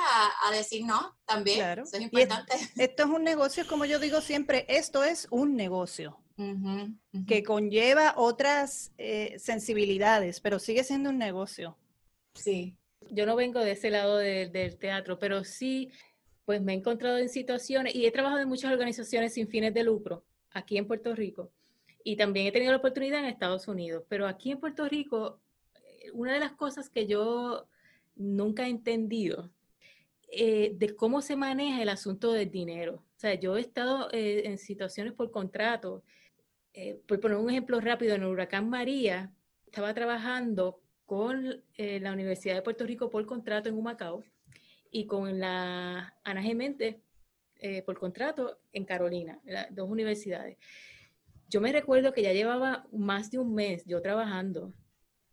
a, 0.45 0.51
decir 0.51 0.85
no 0.85 1.17
también. 1.27 1.79
Eso 1.79 1.97
es 1.97 2.03
importante. 2.03 2.55
esto 2.77 3.03
es 3.05 3.09
un 3.09 3.23
negocio, 3.23 3.67
como 3.69 3.85
yo 3.85 3.99
digo 3.99 4.21
siempre, 4.21 4.65
esto 4.69 5.05
es 5.05 5.29
un 5.31 5.55
negocio. 5.55 6.19
que 7.27 7.43
conlleva 7.43 8.15
otras 8.17 8.93
eh, 8.97 9.37
sensibilidades, 9.39 10.41
pero 10.41 10.59
sigue 10.59 10.85
siendo 10.85 11.11
un 11.11 11.19
negocio. 11.19 11.77
Sí. 12.35 12.77
Yo 13.11 13.27
no 13.27 13.37
vengo 13.37 13.61
de 13.61 13.73
ese 13.73 13.91
lado 13.91 14.17
del 14.19 14.79
teatro, 14.79 15.19
pero 15.19 15.45
sí, 15.45 15.91
pues 16.49 16.63
me 16.63 16.73
he 16.73 16.77
encontrado 16.77 17.19
en 17.19 17.29
situaciones 17.29 17.95
y 17.95 18.07
he 18.07 18.11
trabajado 18.11 18.41
en 18.41 18.49
muchas 18.49 18.73
organizaciones 18.73 19.35
sin 19.35 19.49
fines 19.49 19.75
de 19.75 19.85
lucro 19.85 20.25
aquí 20.53 20.79
en 20.79 20.87
Puerto 20.87 21.15
Rico 21.15 21.51
y 22.03 22.17
también 22.17 22.47
he 22.47 22.53
tenido 22.53 22.73
la 22.73 22.79
oportunidad 22.79 23.19
en 23.19 23.27
Estados 23.27 23.69
Unidos, 23.69 24.05
pero 24.09 24.27
aquí 24.27 24.53
en 24.53 24.59
Puerto 24.59 24.89
Rico, 24.89 25.41
eh, 25.75 26.11
una 26.15 26.33
de 26.33 26.41
las 26.41 26.53
cosas 26.53 26.89
que 26.89 27.07
yo 27.07 27.69
nunca 28.17 28.67
he 28.67 28.71
entendido 28.71 29.51
eh, 30.33 30.73
de 30.75 30.97
cómo 30.97 31.21
se 31.21 31.37
maneja 31.37 31.83
el 31.83 31.91
asunto 31.91 32.33
del 32.33 32.51
dinero. 32.51 32.95
O 32.95 33.21
sea, 33.21 33.35
yo 33.35 33.59
he 33.59 33.61
estado 33.61 34.09
eh, 34.13 34.45
en 34.47 34.57
situaciones 34.57 35.13
por 35.13 35.31
contrato, 35.31 36.03
por 37.07 37.21
poner 37.21 37.37
un 37.37 37.51
ejemplo 37.51 37.79
rápido, 37.79 38.15
en 38.15 38.23
el 38.23 38.29
huracán 38.29 38.71
María, 38.71 39.35
estaba 39.67 39.93
trabajando 39.93 40.81
con 41.05 41.63
eh, 41.75 42.01
la 42.01 42.13
Universidad 42.13 42.55
de 42.55 42.63
Puerto 42.63 42.87
Rico 42.87 43.11
por 43.11 43.25
contrato 43.25 43.69
en 43.69 43.77
Humacao 43.77 44.25
y 44.91 45.07
con 45.07 45.39
la 45.39 46.15
Ana 46.25 46.43
Gemente 46.43 47.01
eh, 47.61 47.83
por 47.83 47.99
contrato 47.99 48.61
en 48.73 48.85
Carolina, 48.85 49.41
las 49.45 49.75
dos 49.75 49.91
universidades. 49.91 50.59
Yo 51.49 51.61
me 51.61 51.73
recuerdo 51.73 52.13
que 52.13 52.23
ya 52.23 52.33
llevaba 52.33 52.87
más 52.93 53.31
de 53.31 53.39
un 53.39 53.55
mes 53.55 53.85
yo 53.85 54.01
trabajando 54.01 54.73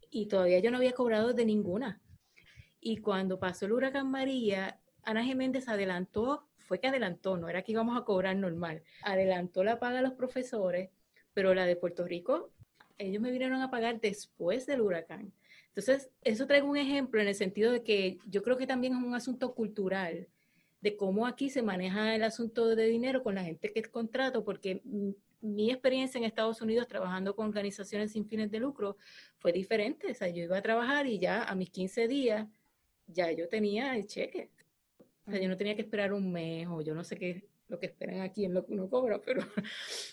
y 0.10 0.28
todavía 0.28 0.60
yo 0.60 0.72
no 0.72 0.78
había 0.78 0.94
cobrado 0.94 1.34
de 1.34 1.46
ninguna. 1.46 2.02
Y 2.80 2.98
cuando 2.98 3.40
pasó 3.40 3.66
el 3.66 3.74
huracán 3.74 4.10
María, 4.10 4.80
Ana 5.04 5.24
Geméndez 5.24 5.68
adelantó, 5.68 6.48
fue 6.58 6.80
que 6.80 6.88
adelantó, 6.88 7.38
no 7.38 7.48
era 7.48 7.62
que 7.62 7.74
íbamos 7.74 7.96
a 7.96 8.06
cobrar 8.06 8.36
normal, 8.36 8.82
adelantó 9.04 9.64
la 9.64 9.80
paga 9.80 10.00
a 10.00 10.02
los 10.02 10.14
profesores, 10.14 10.90
pero 11.34 11.54
la 11.54 11.66
de 11.66 11.76
Puerto 11.76 12.06
Rico, 12.06 12.52
ellos 12.98 13.22
me 13.22 13.30
vinieron 13.30 13.62
a 13.62 13.70
pagar 13.70 14.00
después 14.00 14.66
del 14.66 14.82
huracán. 14.82 15.32
Entonces, 15.76 16.10
eso 16.22 16.48
traigo 16.48 16.70
un 16.70 16.78
ejemplo 16.78 17.20
en 17.20 17.28
el 17.28 17.36
sentido 17.36 17.72
de 17.74 17.84
que 17.84 18.18
yo 18.28 18.42
creo 18.44 18.56
que 18.56 18.66
también 18.66 18.94
es 18.94 19.04
un 19.04 19.14
asunto 19.14 19.54
cultural 19.54 20.30
de 20.80 20.96
cómo 20.96 21.28
aquí 21.28 21.50
se 21.50 21.62
maneja 21.62 22.16
el 22.16 22.24
asunto 22.24 22.76
de 22.76 22.86
dinero 22.86 23.24
con 23.24 23.36
la 23.36 23.44
gente 23.44 23.74
que 23.74 23.84
contrato, 23.84 24.46
porque 24.46 24.82
mi 25.42 25.70
experiencia 25.70 26.18
en 26.18 26.24
Estados 26.24 26.62
Unidos 26.62 26.88
trabajando 26.88 27.36
con 27.36 27.48
organizaciones 27.48 28.14
sin 28.14 28.26
fines 28.26 28.50
de 28.52 28.60
lucro 28.60 28.96
fue 29.38 29.52
diferente. 29.52 30.12
O 30.12 30.14
sea, 30.14 30.30
yo 30.30 30.44
iba 30.44 30.58
a 30.58 30.62
trabajar 30.62 31.08
y 31.08 31.20
ya 31.20 31.44
a 31.44 31.56
mis 31.56 31.70
15 31.72 32.08
días 32.08 32.48
ya 33.08 33.32
yo 33.34 33.50
tenía 33.50 33.98
el 33.98 34.08
cheque. 34.08 34.52
O 35.28 35.32
sea, 35.32 35.42
yo 35.42 35.50
no 35.50 35.58
tenía 35.58 35.76
que 35.76 35.82
esperar 35.82 36.14
un 36.14 36.32
mes 36.32 36.68
o 36.70 36.82
yo 36.82 36.96
no 36.96 37.04
sé 37.04 37.18
qué 37.18 37.44
lo 37.68 37.80
que 37.80 37.88
esperan 37.88 38.22
aquí 38.22 38.46
en 38.46 38.54
lo 38.54 38.66
que 38.66 38.74
uno 38.74 38.90
cobra, 38.90 39.20
pero... 39.26 39.42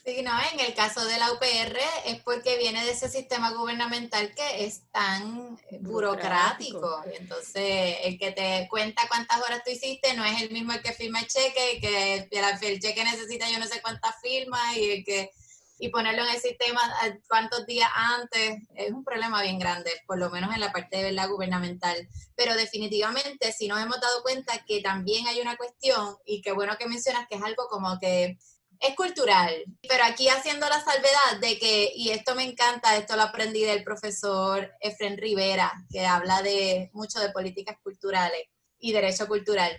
Sí, 0.04 0.22
no, 0.22 0.32
en 0.52 0.60
el 0.60 0.74
caso 0.74 1.04
de 1.04 1.18
la 1.18 1.32
UPR 1.32 1.78
es 2.06 2.20
porque 2.22 2.56
viene 2.56 2.84
de 2.84 2.92
ese 2.92 3.08
sistema 3.08 3.52
gubernamental 3.52 4.34
que 4.34 4.64
es 4.64 4.90
tan 4.90 5.58
burocrático. 5.80 7.02
Entonces, 7.18 7.96
el 8.04 8.18
que 8.18 8.32
te 8.32 8.66
cuenta 8.70 9.06
cuántas 9.08 9.42
horas 9.42 9.62
tú 9.64 9.70
hiciste 9.70 10.14
no 10.14 10.24
es 10.24 10.40
el 10.40 10.50
mismo 10.50 10.72
el 10.72 10.82
que 10.82 10.92
firma 10.92 11.20
el 11.20 11.26
cheque, 11.26 11.74
y 11.74 11.80
que 11.80 12.28
el 12.62 12.80
cheque 12.80 13.04
necesita 13.04 13.50
yo 13.50 13.58
no 13.58 13.66
sé 13.66 13.82
cuántas 13.82 14.20
firmas 14.22 14.76
y 14.76 14.90
el 14.90 15.04
que 15.04 15.30
y 15.82 15.88
ponerlo 15.88 16.22
en 16.22 16.30
el 16.30 16.40
sistema 16.40 16.80
cuántos 17.28 17.66
días 17.66 17.90
antes 17.92 18.56
es 18.76 18.92
un 18.92 19.02
problema 19.02 19.42
bien 19.42 19.58
grande, 19.58 19.90
por 20.06 20.16
lo 20.16 20.30
menos 20.30 20.54
en 20.54 20.60
la 20.60 20.70
parte 20.70 21.02
de 21.02 21.10
la 21.10 21.26
gubernamental. 21.26 22.08
Pero 22.36 22.54
definitivamente, 22.54 23.50
si 23.52 23.66
nos 23.66 23.82
hemos 23.82 24.00
dado 24.00 24.22
cuenta 24.22 24.64
que 24.64 24.80
también 24.80 25.26
hay 25.26 25.40
una 25.40 25.56
cuestión, 25.56 26.14
y 26.24 26.40
qué 26.40 26.52
bueno 26.52 26.76
que 26.78 26.86
mencionas 26.86 27.26
que 27.28 27.34
es 27.34 27.42
algo 27.42 27.66
como 27.66 27.98
que 27.98 28.38
es 28.78 28.94
cultural, 28.94 29.52
pero 29.88 30.04
aquí 30.04 30.28
haciendo 30.28 30.68
la 30.68 30.80
salvedad 30.84 31.40
de 31.40 31.58
que, 31.58 31.92
y 31.96 32.10
esto 32.10 32.36
me 32.36 32.44
encanta, 32.44 32.96
esto 32.96 33.16
lo 33.16 33.22
aprendí 33.22 33.64
del 33.64 33.82
profesor 33.82 34.70
Efren 34.78 35.18
Rivera, 35.18 35.72
que 35.90 36.06
habla 36.06 36.42
de 36.42 36.90
mucho 36.92 37.18
de 37.18 37.32
políticas 37.32 37.76
culturales 37.82 38.42
y 38.78 38.92
derecho 38.92 39.26
cultural. 39.26 39.76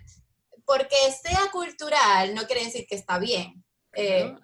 Porque 0.65 0.97
sea 1.23 1.49
cultural 1.49 2.35
no 2.35 2.45
quiere 2.45 2.65
decir 2.65 2.85
que 2.89 2.95
está 2.95 3.19
bien. 3.19 3.62
Eh, 3.95 4.35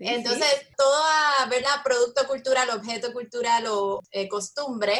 entonces, 0.00 0.68
todo 0.76 1.02
¿verdad? 1.50 1.82
producto 1.82 2.26
cultural, 2.26 2.70
objeto 2.70 3.12
cultural 3.12 3.66
o 3.66 4.00
eh, 4.10 4.28
costumbre, 4.28 4.94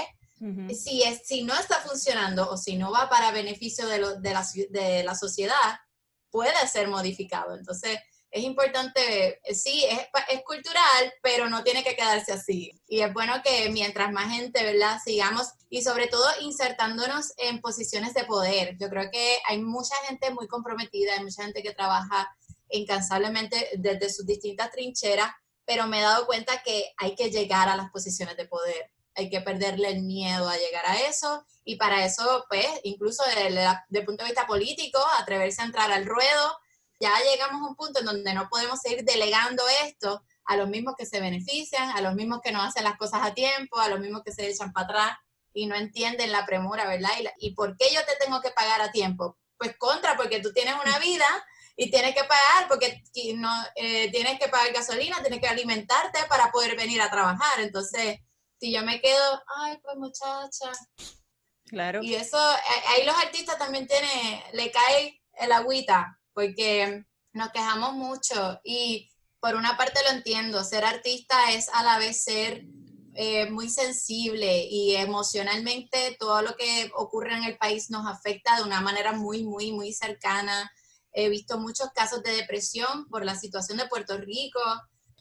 si, 0.75 1.03
es, 1.03 1.23
si 1.25 1.43
no 1.43 1.55
está 1.59 1.77
funcionando 1.77 2.51
o 2.51 2.59
si 2.59 2.77
no 2.77 2.93
va 2.93 3.09
para 3.09 3.31
beneficio 3.31 3.87
de, 3.87 3.99
lo, 3.99 4.21
de, 4.21 4.33
la, 4.33 4.47
de 4.69 5.03
la 5.03 5.15
sociedad, 5.15 5.79
puede 6.31 6.67
ser 6.69 6.89
modificado. 6.89 7.57
Entonces, 7.57 7.99
es 8.35 8.43
importante, 8.43 9.41
eh, 9.45 9.55
sí, 9.55 9.85
es, 9.89 10.01
es, 10.29 10.43
cultural, 10.43 11.15
pero 11.23 11.49
no 11.49 11.63
tiene 11.63 11.85
que 11.85 11.95
quedarse 11.95 12.33
así. 12.33 12.73
Y 12.89 13.01
es 13.01 13.13
bueno 13.15 13.35
que 13.45 13.71
mientras 13.71 14.11
más 14.11 14.35
gente, 14.35 14.65
¿verdad? 14.65 14.99
Sigamos 15.05 15.53
y 15.71 15.83
sobre 15.83 16.09
todo 16.09 16.27
insertándonos 16.41 17.33
en 17.37 17.61
posiciones 17.61 18.13
de 18.13 18.25
poder. 18.25 18.77
Yo 18.77 18.89
creo 18.89 19.09
que 19.13 19.39
hay 19.49 19.63
mucha 19.63 19.95
gente 20.09 20.33
muy 20.33 20.49
comprometida, 20.49 21.15
hay 21.15 21.23
mucha 21.23 21.45
gente 21.45 21.63
que 21.63 21.75
trabaja 21.75 22.29
incansablemente 22.71 23.71
desde 23.77 24.11
sus 24.11 24.27
distintas 24.27 24.71
trincheras, 24.71 25.31
pero 25.65 25.87
me 25.87 25.99
he 25.99 26.03
dado 26.03 26.27
cuenta 26.27 26.63
que 26.63 26.93
hay 26.97 27.15
que 27.15 27.31
llegar 27.31 27.69
a 27.69 27.77
las 27.77 27.91
posiciones 27.91 28.37
de 28.37 28.47
poder, 28.47 28.91
hay 29.15 29.31
que 29.31 29.41
perderle 29.41 29.89
el 29.89 30.03
miedo 30.03 30.49
a 30.49 30.57
llegar 30.57 30.85
a 30.87 31.01
eso 31.01 31.47
y 31.65 31.77
para 31.77 32.05
eso, 32.05 32.45
pues, 32.49 32.67
incluso 32.83 33.23
desde 33.25 33.59
el 33.91 34.05
punto 34.05 34.25
de 34.25 34.31
vista 34.31 34.47
político, 34.47 34.99
atreverse 35.19 35.63
a 35.63 35.67
entrar 35.67 35.91
al 35.91 36.05
ruedo, 36.05 36.59
ya 37.01 37.13
llegamos 37.31 37.63
a 37.63 37.69
un 37.69 37.77
punto 37.77 38.01
en 38.01 38.07
donde 38.07 38.35
no 38.35 38.49
podemos 38.49 38.81
seguir 38.81 39.05
delegando 39.05 39.63
esto 39.85 40.23
a 40.45 40.57
los 40.57 40.69
mismos 40.69 40.95
que 40.97 41.07
se 41.07 41.21
benefician, 41.21 41.91
a 41.91 42.01
los 42.03 42.15
mismos 42.15 42.41
que 42.43 42.53
no 42.53 42.63
hacen 42.63 42.85
las 42.85 42.97
cosas 42.99 43.21
a 43.23 43.35
tiempo, 43.35 43.79
a 43.79 43.89
los 43.89 43.99
mismos 43.99 44.23
que 44.25 44.33
se 44.33 44.47
echan 44.49 44.73
para 44.73 44.85
atrás 44.85 45.19
y 45.55 45.67
no 45.67 45.75
entienden 45.75 46.33
la 46.33 46.45
premura, 46.45 46.87
¿verdad? 46.87 47.11
Y, 47.39 47.49
y 47.49 47.55
por 47.55 47.77
qué 47.77 47.87
yo 47.95 48.01
te 48.05 48.17
tengo 48.23 48.41
que 48.43 48.51
pagar 48.51 48.83
a 48.83 48.93
tiempo? 48.93 49.39
Pues 49.57 49.77
contra, 49.79 50.17
porque 50.17 50.41
tú 50.41 50.53
tienes 50.53 50.75
una 50.75 50.99
vida 50.99 51.27
y 51.77 51.91
tienes 51.91 52.15
que 52.15 52.23
pagar 52.23 52.69
porque 52.69 53.03
no, 53.37 53.51
eh, 53.75 54.11
tienes 54.11 54.39
que 54.39 54.49
pagar 54.49 54.73
gasolina, 54.73 55.21
tienes 55.21 55.41
que 55.41 55.49
alimentarte 55.49 56.21
para 56.29 56.51
poder 56.51 56.77
venir 56.77 57.01
a 57.03 57.11
trabajar. 57.11 57.61
Entonces, 57.61 58.21
si 58.61 58.73
yo 58.73 58.83
me 58.83 59.01
quedo, 59.01 59.43
ay, 59.57 59.79
pues 59.83 59.97
muchacha. 59.97 60.73
Claro. 61.67 62.03
Y 62.03 62.15
eso, 62.15 62.39
ahí 62.39 63.05
los 63.05 63.17
artistas 63.17 63.59
también 63.59 63.87
tienen, 63.87 64.43
le 64.53 64.71
cae 64.71 65.21
el 65.39 65.53
agüita, 65.53 66.21
porque 66.33 67.05
nos 67.33 67.51
quejamos 67.51 67.95
mucho 67.95 68.61
y 68.63 69.11
por 69.41 69.57
una 69.57 69.77
parte 69.77 70.01
lo 70.05 70.17
entiendo, 70.17 70.65
ser 70.65 70.85
artista 70.85 71.53
es 71.53 71.69
a 71.69 71.83
la 71.83 71.99
vez 71.99 72.23
ser 72.23 72.65
eh, 73.15 73.51
muy 73.51 73.69
sensible 73.69 74.67
y 74.71 74.97
emocionalmente 74.97 76.17
todo 76.19 76.43
lo 76.43 76.57
que 76.57 76.91
ocurre 76.97 77.37
en 77.37 77.45
el 77.45 77.59
país 77.59 77.91
nos 77.91 78.07
afecta 78.07 78.57
de 78.57 78.63
una 78.63 78.81
manera 78.81 79.13
muy, 79.13 79.45
muy, 79.45 79.71
muy 79.73 79.93
cercana. 79.93 80.73
He 81.15 81.29
visto 81.29 81.59
muchos 81.59 81.89
casos 81.95 82.23
de 82.23 82.33
depresión 82.33 83.09
por 83.09 83.25
la 83.25 83.37
situación 83.37 83.79
de 83.79 83.87
Puerto 83.87 84.19
Rico, 84.19 84.61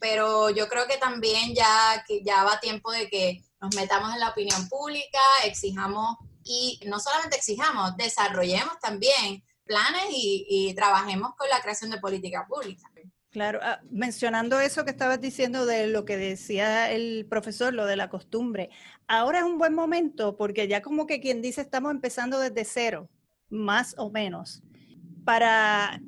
pero 0.00 0.50
yo 0.50 0.68
creo 0.68 0.86
que 0.86 0.98
también 0.98 1.54
ya, 1.54 2.04
que 2.06 2.22
ya 2.22 2.44
va 2.44 2.60
tiempo 2.60 2.92
de 2.92 3.08
que 3.08 3.42
nos 3.60 3.74
metamos 3.74 4.12
en 4.12 4.20
la 4.20 4.30
opinión 4.30 4.68
pública, 4.68 5.20
exijamos 5.44 6.16
y 6.42 6.80
no 6.86 7.00
solamente 7.00 7.36
exijamos, 7.36 7.96
desarrollemos 7.96 8.78
también 8.80 9.42
planes 9.64 10.04
y, 10.10 10.74
trabajemos 10.74 11.34
con 11.36 11.48
la 11.48 11.60
creación 11.60 11.90
de 11.90 11.98
política 11.98 12.44
pública. 12.46 12.90
Claro, 13.30 13.58
ah, 13.62 13.80
mencionando 13.90 14.60
eso 14.60 14.84
que 14.84 14.90
estabas 14.90 15.20
diciendo 15.20 15.66
de 15.66 15.86
lo 15.86 16.04
que 16.04 16.16
decía 16.16 16.92
el 16.92 17.26
profesor, 17.28 17.72
lo 17.72 17.86
de 17.86 17.96
la 17.96 18.08
costumbre, 18.08 18.70
ahora 19.08 19.38
es 19.38 19.44
un 19.44 19.58
buen 19.58 19.74
momento 19.74 20.36
porque 20.36 20.68
ya 20.68 20.82
como 20.82 21.06
que 21.06 21.20
quien 21.20 21.42
dice 21.42 21.62
estamos 21.62 21.90
empezando 21.90 22.38
desde 22.38 22.64
cero, 22.64 23.08
más 23.48 23.94
o 23.98 24.10
menos, 24.10 24.62
para 25.24 26.00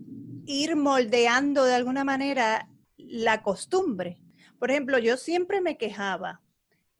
ir 0.47 0.77
moldeando 0.77 1.65
de 1.65 1.75
alguna 1.75 2.05
manera 2.05 2.69
la 2.97 3.43
costumbre. 3.43 4.21
Por 4.59 4.71
ejemplo, 4.71 4.99
yo 4.99 5.17
siempre 5.17 5.61
me 5.61 5.77
quejaba 5.77 6.43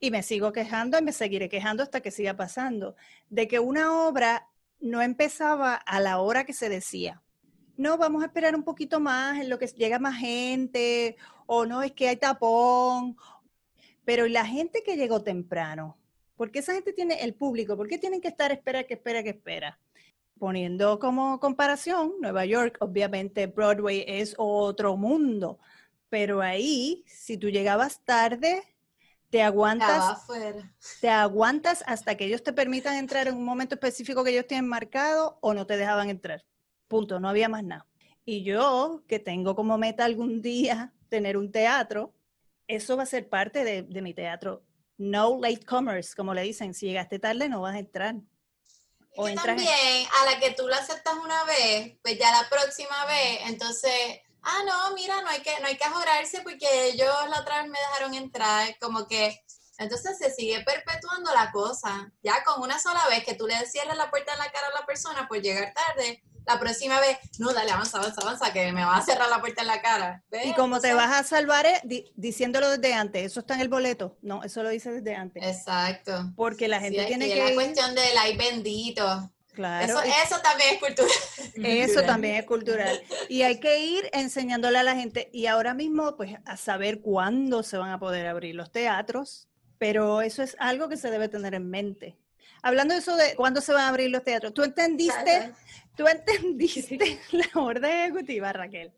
y 0.01 0.11
me 0.11 0.23
sigo 0.23 0.53
quejando 0.53 0.99
y 0.99 1.03
me 1.03 1.13
seguiré 1.13 1.49
quejando 1.49 1.83
hasta 1.83 2.01
que 2.01 2.11
siga 2.11 2.37
pasando, 2.37 2.97
de 3.29 3.49
que 3.49 3.59
una 3.61 4.07
obra 4.07 4.49
no 4.81 5.01
empezaba 5.01 5.75
a 5.75 6.01
la 6.01 6.19
hora 6.19 6.45
que 6.45 6.53
se 6.53 6.69
decía 6.69 7.23
no, 7.77 7.99
vamos 7.99 8.23
a 8.23 8.27
esperar 8.27 8.55
un 8.55 8.63
poquito 8.63 9.01
más 9.01 9.41
en 9.41 9.51
lo 9.51 9.59
que 9.59 9.67
llega 9.67 9.99
más 9.99 10.17
gente, 10.17 11.17
o 11.47 11.67
no, 11.67 11.83
es 11.83 11.93
que 11.93 12.09
hay 12.09 12.17
tapón. 12.17 13.17
Pero 14.05 14.27
la 14.27 14.47
gente 14.47 14.83
que 14.83 14.97
llegó 14.97 15.23
temprano, 15.23 15.99
¿por 16.37 16.51
qué 16.51 16.61
esa 16.61 16.75
gente 16.75 16.93
tiene 16.93 17.23
el 17.23 17.35
público? 17.35 17.77
¿Por 17.77 17.89
qué 17.89 17.99
tienen 17.99 18.21
que 18.21 18.29
estar 18.29 18.53
espera, 18.53 18.85
que 18.85 18.95
espera, 18.95 19.23
que 19.23 19.31
espera? 19.31 19.79
Poniendo 20.39 20.99
como 20.99 21.41
comparación, 21.41 22.15
Nueva 22.21 22.45
York, 22.45 22.77
obviamente 22.81 23.47
Broadway 23.47 24.05
es 24.07 24.35
otro 24.37 24.97
mundo, 24.97 25.59
pero 26.09 26.43
ahí, 26.43 27.05
si 27.07 27.39
tú 27.39 27.49
llegabas 27.49 28.05
tarde, 28.05 28.63
te 29.31 29.43
aguantas, 29.43 30.27
te 31.01 31.09
aguantas 31.09 31.83
hasta 31.87 32.17
que 32.17 32.27
ellos 32.27 32.43
te 32.43 32.53
permitan 32.53 32.97
entrar 32.97 33.29
en 33.29 33.37
un 33.37 33.45
momento 33.45 33.75
específico 33.75 34.23
que 34.23 34.31
ellos 34.31 34.47
tienen 34.47 34.69
marcado 34.69 35.39
o 35.41 35.53
no 35.55 35.67
te 35.67 35.77
dejaban 35.77 36.11
entrar. 36.11 36.45
Punto, 36.87 37.19
no 37.19 37.29
había 37.29 37.49
más 37.49 37.65
nada. 37.65 37.87
Y 38.25 38.43
yo, 38.45 39.03
que 39.07 39.19
tengo 39.19 39.55
como 39.55 39.79
meta 39.79 40.05
algún 40.05 40.43
día 40.43 40.93
tener 41.09 41.37
un 41.37 41.51
teatro, 41.51 42.13
eso 42.69 42.97
va 42.97 43.05
a 43.05 43.07
ser 43.07 43.29
parte 43.29 43.65
de, 43.65 44.03
mi 44.03 44.15
teatro. 44.15 44.65
No 44.99 45.39
late 45.41 45.65
comers, 45.65 46.15
como 46.15 46.35
le 46.35 46.43
dicen, 46.43 46.75
si 46.75 46.87
llegaste 46.87 47.19
tarde 47.19 47.49
no 47.49 47.61
vas 47.61 47.75
a 47.75 47.79
entrar. 47.79 48.17
O 49.17 49.29
también, 49.35 50.09
a 50.21 50.25
la 50.31 50.39
que 50.39 50.51
tú 50.53 50.67
lo 50.69 50.75
aceptas 50.75 51.15
una 51.15 51.45
vez, 51.45 51.97
pues 52.03 52.19
ya 52.19 52.31
la 52.31 52.49
próxima 52.49 53.07
vez, 53.07 53.41
entonces, 53.45 54.21
ah, 54.43 54.59
no, 54.67 54.95
mira, 54.95 55.21
no 55.23 55.29
hay 55.29 55.41
que, 55.41 55.59
no 55.61 55.67
hay 55.67 55.77
que 55.77 55.85
ajorarse 55.85 56.41
porque 56.43 56.89
ellos 56.89 57.15
la 57.31 57.41
otra 57.41 57.63
vez 57.63 57.71
me 57.71 57.79
dejaron 57.79 58.15
entrar, 58.15 58.79
como 58.79 59.07
que, 59.07 59.43
entonces 59.79 60.19
se 60.19 60.33
sigue 60.33 60.63
perpetuando 60.65 61.33
la 61.35 61.51
cosa. 61.53 62.13
Ya 62.23 62.43
con 62.45 62.63
una 62.63 62.79
sola 62.79 63.07
vez 63.09 63.25
que 63.25 63.35
tú 63.35 63.47
le 63.47 63.55
cierres 63.67 63.97
la 63.97 64.11
puerta 64.11 64.33
en 64.33 64.39
la 64.39 64.51
cara 64.51 64.69
a 64.69 64.81
la 64.81 64.87
persona 64.87 65.29
por 65.29 65.41
llegar 65.41 65.73
tarde, 65.75 66.23
la 66.47 66.61
próxima 66.61 67.01
vez, 67.01 67.19
no, 67.39 67.53
dale, 67.53 67.73
avanza, 67.73 67.99
avanza, 67.99 68.21
avanza, 68.23 68.53
que 68.53 68.71
me 68.71 68.85
va 68.85 68.97
a 68.97 69.03
cerrar 69.03 69.29
la 69.29 69.41
puerta 69.41 69.63
en 69.63 69.67
la 69.67 69.83
cara. 69.83 70.23
Y 70.45 70.55
como 70.55 70.81
te 70.81 70.95
vas 70.95 71.13
a 71.13 71.25
salvar 71.25 71.67
diciéndolo 72.15 72.71
desde 72.71 72.95
antes, 72.95 73.25
eso 73.25 73.41
está 73.41 73.55
en 73.55 73.63
el 73.63 73.69
boleto. 73.69 74.17
No, 74.23 74.45
eso 74.45 74.63
lo 74.63 74.69
dice 74.69 74.93
desde 74.93 75.17
antes. 75.17 75.45
Exacto. 75.45 76.33
Porque 76.37 76.69
la 76.69 76.81
gente 76.81 77.05
tiene 77.07 77.27
que. 77.27 77.43
Es 77.43 77.49
la 77.51 77.55
cuestión 77.55 77.95
del 77.95 78.17
ay 78.17 78.37
bendito. 78.37 79.33
Claro. 79.55 80.01
Eso, 80.03 80.41
también 80.43 80.75
es 80.75 80.81
cultural. 80.81 81.13
Eso 81.65 82.03
también 82.03 82.35
es 82.37 82.45
cultural. 82.45 83.03
Y 83.31 83.41
hay 83.41 83.59
que 83.59 83.81
ir 83.81 84.09
enseñándole 84.13 84.77
a 84.79 84.83
la 84.83 84.95
gente. 84.95 85.31
Y 85.33 85.47
ahora 85.47 85.73
mismo, 85.73 86.15
pues, 86.15 86.37
a 86.45 86.59
saber 86.59 87.01
cuándo 87.01 87.63
se 87.63 87.79
van 87.79 87.91
a 87.91 87.99
poder 87.99 88.27
abrir 88.27 88.55
los 88.55 88.71
teatros. 88.71 89.49
Pero 89.79 90.23
eso 90.23 90.43
es 90.43 90.57
algo 90.59 90.89
que 90.89 90.97
se 90.97 91.11
debe 91.11 91.29
tener 91.29 91.55
en 91.55 91.69
mente. 91.71 92.17
Hablando 92.63 92.95
de 92.95 93.01
eso 93.01 93.17
de 93.17 93.35
cuándo 93.37 93.61
se 93.61 93.73
van 93.73 93.85
a 93.85 93.89
abrir 93.89 94.11
los 94.11 94.25
teatros, 94.25 94.55
¿tú 94.55 94.65
entendiste 94.65 95.53
¿Tú 95.97 96.07
entendiste 96.07 97.21
la 97.33 97.49
orden 97.55 97.91
ejecutiva, 97.91 98.53
Raquel? 98.53 98.93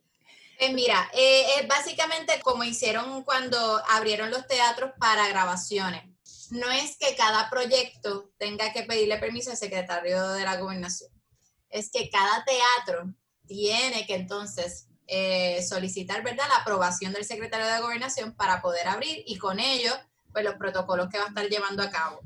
Eh, 0.59 0.73
mira, 0.73 1.09
eh, 1.15 1.45
es 1.61 1.69
básicamente 1.69 2.41
como 2.43 2.65
hicieron 2.65 3.23
cuando 3.23 3.81
abrieron 3.89 4.31
los 4.31 4.47
teatros 4.49 4.91
para 4.99 5.29
grabaciones. 5.29 6.03
No 6.51 6.69
es 6.71 6.97
que 6.99 7.15
cada 7.15 7.49
proyecto 7.49 8.33
tenga 8.39 8.73
que 8.73 8.83
pedirle 8.83 9.19
permiso 9.19 9.53
al 9.53 9.57
secretario 9.57 10.31
de 10.31 10.43
la 10.43 10.57
gobernación. 10.57 11.11
Es 11.71 11.91
que 11.91 12.11
cada 12.11 12.45
teatro 12.45 13.15
tiene 13.47 14.05
que 14.07 14.17
entonces 14.17 14.89
eh, 15.07 15.63
solicitar, 15.63 16.25
¿verdad?, 16.25 16.49
la 16.49 16.57
aprobación 16.57 17.13
del 17.13 17.25
secretario 17.25 17.67
de 17.67 17.81
gobernación 17.81 18.35
para 18.35 18.61
poder 18.61 18.89
abrir 18.89 19.23
y 19.27 19.39
con 19.39 19.61
ello, 19.61 19.93
pues 20.39 20.45
los 20.45 20.55
protocolos 20.55 21.09
que 21.09 21.19
va 21.19 21.25
a 21.25 21.29
estar 21.29 21.49
llevando 21.49 21.83
a 21.83 21.91
cabo. 21.91 22.21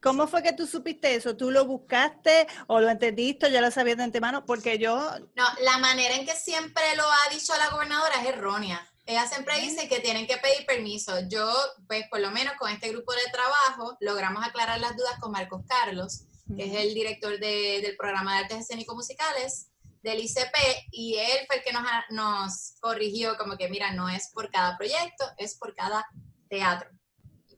¿Cómo 0.00 0.26
fue 0.26 0.42
que 0.42 0.54
tú 0.54 0.66
supiste 0.66 1.14
eso? 1.14 1.36
¿Tú 1.36 1.50
lo 1.50 1.66
buscaste 1.66 2.46
o 2.68 2.80
lo 2.80 2.88
entendiste 2.88 3.44
o 3.44 3.48
ya 3.50 3.60
lo 3.60 3.70
sabías 3.70 3.98
de 3.98 4.04
antemano? 4.04 4.46
Porque 4.46 4.78
yo... 4.78 5.10
No, 5.36 5.44
la 5.60 5.76
manera 5.76 6.14
en 6.14 6.24
que 6.24 6.34
siempre 6.34 6.82
lo 6.96 7.02
ha 7.02 7.34
dicho 7.34 7.52
la 7.58 7.68
gobernadora 7.68 8.14
es 8.22 8.28
errónea. 8.28 8.88
Ella 9.04 9.26
siempre 9.26 9.60
dice 9.60 9.90
que 9.90 10.00
tienen 10.00 10.26
que 10.26 10.38
pedir 10.38 10.64
permiso. 10.64 11.12
Yo, 11.28 11.52
pues 11.86 12.06
por 12.08 12.20
lo 12.20 12.30
menos 12.30 12.54
con 12.58 12.70
este 12.70 12.88
grupo 12.88 13.12
de 13.12 13.30
trabajo, 13.30 13.98
logramos 14.00 14.42
aclarar 14.42 14.80
las 14.80 14.96
dudas 14.96 15.18
con 15.20 15.30
Marcos 15.30 15.60
Carlos, 15.68 16.22
que 16.56 16.64
es 16.64 16.74
el 16.76 16.94
director 16.94 17.38
del 17.38 17.94
programa 17.98 18.36
de 18.38 18.44
artes 18.44 18.60
escénico-musicales 18.60 19.68
del 20.02 20.20
ICP, 20.20 20.54
y 20.92 21.16
él 21.16 21.46
fue 21.46 21.56
el 21.56 21.62
que 21.62 21.72
nos, 21.74 21.82
nos 22.08 22.74
corrigió 22.80 23.36
como 23.36 23.58
que, 23.58 23.68
mira, 23.68 23.92
no 23.92 24.08
es 24.08 24.30
por 24.32 24.50
cada 24.50 24.78
proyecto, 24.78 25.26
es 25.36 25.56
por 25.56 25.74
cada 25.74 26.06
teatro. 26.48 26.88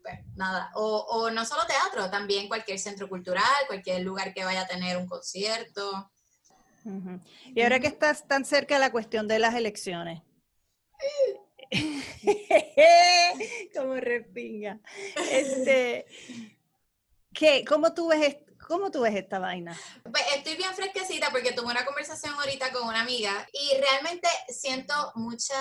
Pues, 0.07 0.21
nada, 0.37 0.71
o, 0.75 1.31
no 1.31 1.45
solo 1.45 1.67
teatro, 1.67 2.09
también 2.09 2.47
cualquier 2.47 2.79
centro 2.79 3.09
cultural, 3.09 3.43
cualquier 3.67 4.03
lugar 4.03 4.33
que 4.33 4.45
vaya 4.45 4.61
a 4.61 4.67
tener 4.69 4.97
un 4.97 5.09
concierto. 5.09 6.13
Y 7.53 7.61
ahora 7.61 7.81
que 7.81 7.89
estás 7.89 8.29
tan 8.29 8.45
cerca 8.45 8.75
de 8.75 8.81
la 8.81 8.93
cuestión 8.93 9.27
de 9.27 9.41
las 9.41 9.57
elecciones. 9.57 10.23
Como 13.77 13.95
respinga. 13.95 14.79
Este, 15.29 16.07
¿qué, 17.33 17.65
cómo, 17.65 17.93
tú 17.93 18.07
ves, 18.07 18.37
¿Cómo 18.65 18.93
tú 18.93 19.01
ves 19.01 19.17
esta 19.17 19.41
vaina? 19.41 19.77
Pues 20.05 20.23
estoy 20.37 20.55
bien 20.55 20.73
fresquecita 20.73 21.33
porque 21.33 21.51
tuve 21.51 21.73
una 21.73 21.85
conversación 21.85 22.33
ahorita 22.35 22.71
con 22.71 22.87
una 22.87 23.01
amiga 23.01 23.45
y 23.53 23.77
realmente 23.81 24.29
siento 24.51 24.95
mucha 25.17 25.57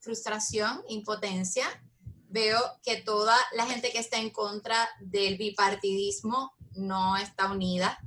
frustración, 0.00 0.82
impotencia 0.88 1.68
veo 2.28 2.58
que 2.82 2.96
toda 2.96 3.36
la 3.52 3.66
gente 3.66 3.90
que 3.90 3.98
está 3.98 4.18
en 4.18 4.30
contra 4.30 4.88
del 5.00 5.36
bipartidismo 5.36 6.52
no 6.72 7.16
está 7.16 7.50
unida 7.50 7.98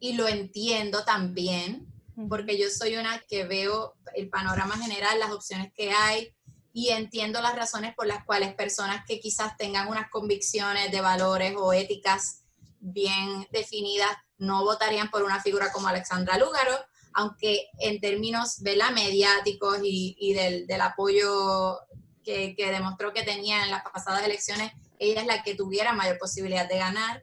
y 0.00 0.14
lo 0.14 0.28
entiendo 0.28 1.04
también, 1.04 1.86
porque 2.28 2.58
yo 2.58 2.68
soy 2.70 2.96
una 2.96 3.18
que 3.28 3.44
veo 3.44 3.96
el 4.14 4.28
panorama 4.28 4.76
general, 4.78 5.18
las 5.18 5.32
opciones 5.32 5.72
que 5.72 5.90
hay 5.90 6.34
y 6.72 6.90
entiendo 6.90 7.40
las 7.40 7.56
razones 7.56 7.94
por 7.94 8.06
las 8.06 8.24
cuales 8.24 8.54
personas 8.54 9.04
que 9.06 9.18
quizás 9.18 9.56
tengan 9.56 9.88
unas 9.88 10.10
convicciones 10.10 10.92
de 10.92 11.00
valores 11.00 11.54
o 11.56 11.72
éticas 11.72 12.42
bien 12.80 13.46
definidas 13.50 14.10
no 14.38 14.62
votarían 14.64 15.10
por 15.10 15.22
una 15.22 15.40
figura 15.40 15.72
como 15.72 15.88
Alexandra 15.88 16.36
Lúgaro, 16.38 16.76
aunque 17.14 17.68
en 17.78 18.00
términos 18.00 18.62
de 18.62 18.76
la 18.76 18.90
mediáticos 18.90 19.78
y, 19.82 20.34
del, 20.34 20.66
del, 20.66 20.80
apoyo 20.82 21.78
que, 22.26 22.70
demostró 22.70 23.12
que 23.12 23.22
tenía 23.22 23.62
en 23.62 23.70
las 23.70 23.82
pasadas 23.82 24.24
elecciones, 24.24 24.72
ella 24.98 25.20
es 25.20 25.26
la 25.26 25.42
que 25.42 25.54
tuviera 25.54 25.92
mayor 25.92 26.18
posibilidad 26.18 26.68
de 26.68 26.78
ganar. 26.78 27.22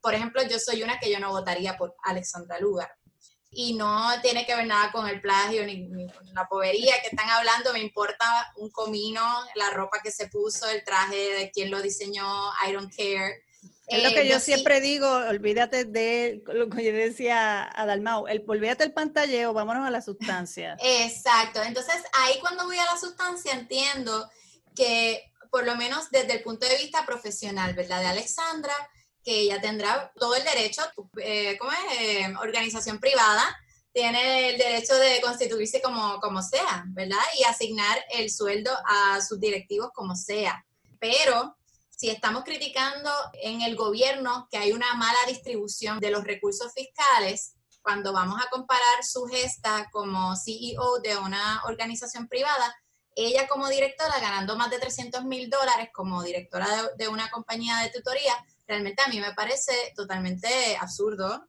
Por 0.00 0.14
ejemplo, 0.14 0.42
yo 0.42 0.58
soy 0.58 0.82
una 0.82 0.98
que 0.98 1.12
yo 1.12 1.20
no 1.20 1.30
votaría 1.30 1.76
por 1.76 1.94
Alexandra 2.02 2.58
Lugar. 2.58 2.90
Y 3.50 3.74
no 3.74 4.08
tiene 4.20 4.46
que 4.46 4.54
ver 4.54 4.66
nada 4.66 4.92
con 4.92 5.08
el 5.08 5.20
plagio 5.20 5.64
ni, 5.64 5.88
con 5.88 6.34
la 6.34 6.46
povería 6.48 7.00
que 7.00 7.08
están 7.08 7.28
hablando. 7.30 7.72
Me 7.72 7.80
importa 7.80 8.26
un 8.56 8.70
comino, 8.70 9.22
la 9.54 9.70
ropa 9.70 10.00
que 10.02 10.10
se 10.10 10.28
puso, 10.28 10.68
el 10.68 10.84
traje 10.84 11.16
de 11.16 11.50
quien 11.50 11.70
lo 11.70 11.80
diseñó, 11.80 12.50
I 12.66 12.72
don't 12.72 12.94
care. 12.94 13.42
Es 13.88 14.04
lo 14.04 14.10
que 14.10 14.20
eh, 14.20 14.28
yo, 14.28 14.38
siempre 14.38 14.82
digo, 14.82 15.10
olvídate 15.10 15.86
de 15.86 16.42
lo 16.46 16.68
que 16.68 16.84
yo 16.84 16.92
decía 16.92 17.70
a 17.74 17.86
Dalmau, 17.86 18.26
el, 18.28 18.44
olvídate 18.46 18.84
del 18.84 18.92
pantalleo, 18.92 19.54
vámonos 19.54 19.86
a 19.86 19.90
la 19.90 20.02
sustancia. 20.02 20.76
Exacto, 20.82 21.62
entonces 21.62 21.96
ahí 22.12 22.38
cuando 22.40 22.64
voy 22.64 22.76
a 22.76 22.84
la 22.84 22.98
sustancia 22.98 23.52
entiendo 23.52 24.30
que 24.78 25.32
por 25.50 25.66
lo 25.66 25.74
menos 25.74 26.08
desde 26.10 26.34
el 26.34 26.42
punto 26.42 26.66
de 26.66 26.76
vista 26.76 27.04
profesional, 27.04 27.74
¿verdad? 27.74 28.00
De 28.00 28.06
Alexandra, 28.06 28.72
que 29.24 29.40
ella 29.40 29.60
tendrá 29.60 30.12
todo 30.14 30.36
el 30.36 30.44
derecho, 30.44 30.82
eh, 31.20 31.58
¿cómo 31.58 31.72
es? 31.72 31.98
Eh, 31.98 32.34
organización 32.40 33.00
privada, 33.00 33.44
tiene 33.92 34.50
el 34.50 34.58
derecho 34.58 34.94
de 34.94 35.20
constituirse 35.20 35.82
como, 35.82 36.20
como 36.20 36.42
sea, 36.42 36.84
¿verdad? 36.90 37.18
Y 37.36 37.42
asignar 37.42 37.98
el 38.12 38.30
sueldo 38.30 38.70
a 38.86 39.20
sus 39.20 39.40
directivos 39.40 39.90
como 39.92 40.14
sea. 40.14 40.64
Pero 41.00 41.56
si 41.90 42.08
estamos 42.08 42.44
criticando 42.44 43.10
en 43.42 43.62
el 43.62 43.74
gobierno 43.74 44.46
que 44.52 44.58
hay 44.58 44.70
una 44.70 44.94
mala 44.94 45.18
distribución 45.26 45.98
de 45.98 46.12
los 46.12 46.22
recursos 46.22 46.72
fiscales, 46.72 47.54
cuando 47.82 48.12
vamos 48.12 48.40
a 48.40 48.48
comparar 48.50 49.02
su 49.02 49.24
gesta 49.24 49.88
como 49.90 50.36
CEO 50.36 51.00
de 51.02 51.16
una 51.16 51.62
organización 51.64 52.28
privada, 52.28 52.76
ella 53.26 53.48
como 53.48 53.68
directora 53.68 54.18
ganando 54.20 54.56
más 54.56 54.70
de 54.70 54.78
300 54.78 55.24
mil 55.24 55.50
dólares 55.50 55.90
como 55.92 56.22
directora 56.22 56.68
de, 56.96 57.08
una 57.08 57.30
compañía 57.30 57.78
de 57.78 57.90
tutoría, 57.90 58.32
realmente 58.66 59.02
a 59.02 59.08
mí 59.08 59.20
me 59.20 59.32
parece 59.34 59.72
totalmente 59.96 60.76
absurdo. 60.80 61.46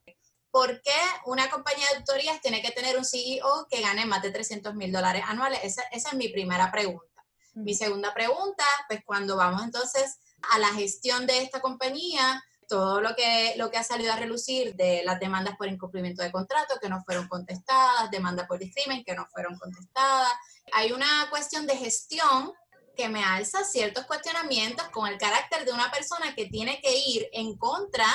¿Por 0.52 0.82
qué 0.82 0.98
una 1.26 1.50
compañía 1.50 1.86
de 1.94 2.00
tutorías 2.00 2.42
tiene 2.42 2.62
que 2.62 2.72
tener 2.72 2.98
un 2.98 3.06
CEO 3.06 3.68
que 3.70 3.82
gane 3.82 4.06
más 4.06 4.22
de 4.24 4.32
300 4.32 4.74
mil 4.74 4.92
dólares 4.92 5.24
anuales? 5.28 5.60
Esa, 5.64 5.84
esa, 5.92 6.10
es 6.10 6.16
mi 6.16 6.30
primera 6.30 6.72
pregunta. 6.72 7.06
Mi 7.54 7.76
segunda 7.76 8.14
pregunta, 8.14 8.64
pues 8.88 9.02
cuando 9.06 9.36
vamos 9.36 9.62
entonces 9.64 10.18
a 10.54 10.60
la 10.60 10.70
gestión 10.70 11.28
de 11.28 11.44
esta 11.44 11.62
compañía, 11.62 12.44
todo 12.70 13.02
lo 13.02 13.16
que, 13.16 13.56
lo 13.58 13.70
que 13.70 13.78
ha 13.78 13.84
salido 13.84 14.14
a 14.14 14.16
relucir 14.16 14.76
de 14.76 15.02
las 15.04 15.20
demandas 15.20 15.58
por 15.58 15.68
incumplimiento 15.68 16.24
de 16.24 16.32
contrato 16.32 16.80
que 16.82 16.88
no 16.88 17.04
fueron 17.04 17.28
contestadas, 17.28 18.10
demandas 18.12 18.48
por 18.48 18.60
discrimen 18.60 19.04
que 19.04 19.16
no 19.16 19.28
fueron 19.28 19.58
contestadas. 19.58 20.32
Hay 20.72 20.94
una 20.94 21.28
cuestión 21.30 21.68
de 21.68 21.76
gestión 21.76 22.54
que 22.96 23.10
me 23.10 23.24
alza 23.24 23.66
ciertos 23.66 24.06
cuestionamientos 24.06 24.88
con 24.90 25.08
el 25.08 25.18
carácter 25.18 25.66
de 25.66 25.74
una 25.74 25.92
persona 25.92 26.34
que 26.36 26.46
tiene 26.46 26.80
que 26.82 26.96
ir 26.98 27.28
en 27.34 27.58
contra 27.58 28.06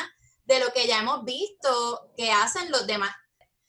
de 0.45 0.61
lo 0.61 0.73
que 0.73 0.87
ya 0.87 1.01
hemos 1.01 1.25
visto 1.25 2.13
que 2.17 2.31
hacen 2.31 2.71
los 2.71 2.87
demás 2.87 3.11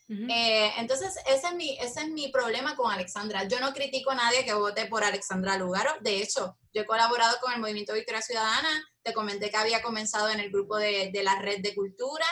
eh, 0.08 0.72
entonces, 0.78 1.16
ese 1.26 1.48
es, 1.48 1.56
mi, 1.56 1.78
ese 1.80 2.02
es 2.02 2.10
mi 2.10 2.28
problema 2.30 2.76
con 2.76 2.92
Alexandra. 2.92 3.48
Yo 3.48 3.60
no 3.60 3.74
critico 3.74 4.12
a 4.12 4.16
nadie 4.16 4.46
que 4.46 4.54
vote 4.54 4.86
por 4.86 5.04
Alexandra 5.04 5.58
Lugaro. 5.58 5.94
De 6.02 6.22
hecho, 6.22 6.58
yo 6.74 6.84
he 6.84 6.86
colaborado 6.86 7.38
con 7.42 7.54
el 7.54 7.60
Movimiento 7.60 7.94
Victoria 7.94 8.22
Ciudadana. 8.22 8.70
Te 9.06 9.14
comenté 9.14 9.50
que 9.50 9.58
había 9.58 9.82
comenzado 9.82 10.30
en 10.30 10.42
el 10.42 10.52
grupo 10.52 10.76
de, 10.78 11.12
de 11.14 11.24
la 11.24 11.40
Red 11.40 11.62
de 11.62 11.74
Cultura. 11.74 12.26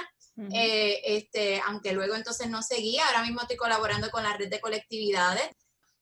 Eh, 0.51 0.99
este, 1.05 1.61
aunque 1.67 1.93
luego 1.93 2.15
entonces 2.15 2.49
no 2.49 2.63
seguía, 2.63 3.05
ahora 3.05 3.21
mismo 3.21 3.41
estoy 3.41 3.55
colaborando 3.55 4.09
con 4.09 4.23
la 4.23 4.35
Red 4.35 4.49
de 4.49 4.59
Colectividades 4.59 5.47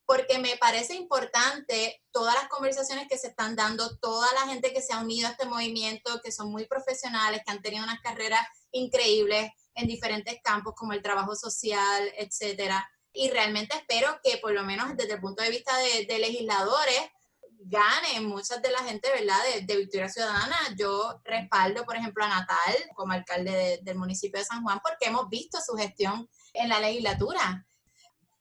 porque 0.05 0.39
me 0.39 0.57
parece 0.57 0.95
importante 0.95 2.01
todas 2.12 2.36
las 2.36 2.49
conversaciones 2.49 3.07
que 3.07 3.17
se 3.17 3.27
están 3.27 3.55
dando, 3.55 3.97
toda 3.97 4.27
la 4.34 4.51
gente 4.51 4.73
que 4.73 4.81
se 4.81 4.93
ha 4.93 4.99
unido 4.99 5.27
a 5.27 5.31
este 5.31 5.45
movimiento, 5.45 6.19
que 6.21 6.34
son 6.34 6.51
muy 6.51 6.65
profesionales, 6.65 7.41
que 7.45 7.51
han 7.51 7.62
tenido 7.62 7.84
unas 7.84 8.01
carreras 8.01 8.45
increíbles, 8.71 9.51
en 9.75 9.88
diferentes 9.88 10.38
campos 10.43 10.73
como 10.75 10.93
el 10.93 11.01
trabajo 11.01 11.36
social, 11.36 12.12
etcétera. 12.17 12.89
Y 13.13 13.29
realmente 13.29 13.75
espero 13.75 14.19
que 14.23 14.38
por 14.38 14.51
lo 14.51 14.63
menos 14.63 14.95
desde 14.97 15.13
el 15.13 15.21
punto 15.21 15.43
de 15.43 15.49
vista 15.49 15.71
de, 15.77 16.19
legisladores 16.19 16.99
gane 17.65 18.21
muchas 18.21 18.62
de 18.62 18.71
la 18.71 18.80
gente, 18.80 19.10
¿verdad? 19.12 19.39
De, 19.65 19.78
Victoria 19.78 20.10
Ciudadana. 20.10 20.58
Yo 20.78 21.21
respaldo, 21.24 21.84
por 21.86 21.95
ejemplo, 21.95 22.24
a 22.24 22.30
Natal 22.30 22.76
como 22.95 23.13
alcalde 23.13 23.80
del 23.84 23.97
municipio 23.97 24.39
de 24.39 24.45
San 24.45 24.63
Juan 24.63 24.80
porque 24.84 25.08
hemos 25.08 25.30
visto 25.30 25.60
su 25.65 25.76
gestión 25.76 26.30
en 26.54 26.69
la 26.69 26.80
legislatura. 26.80 27.65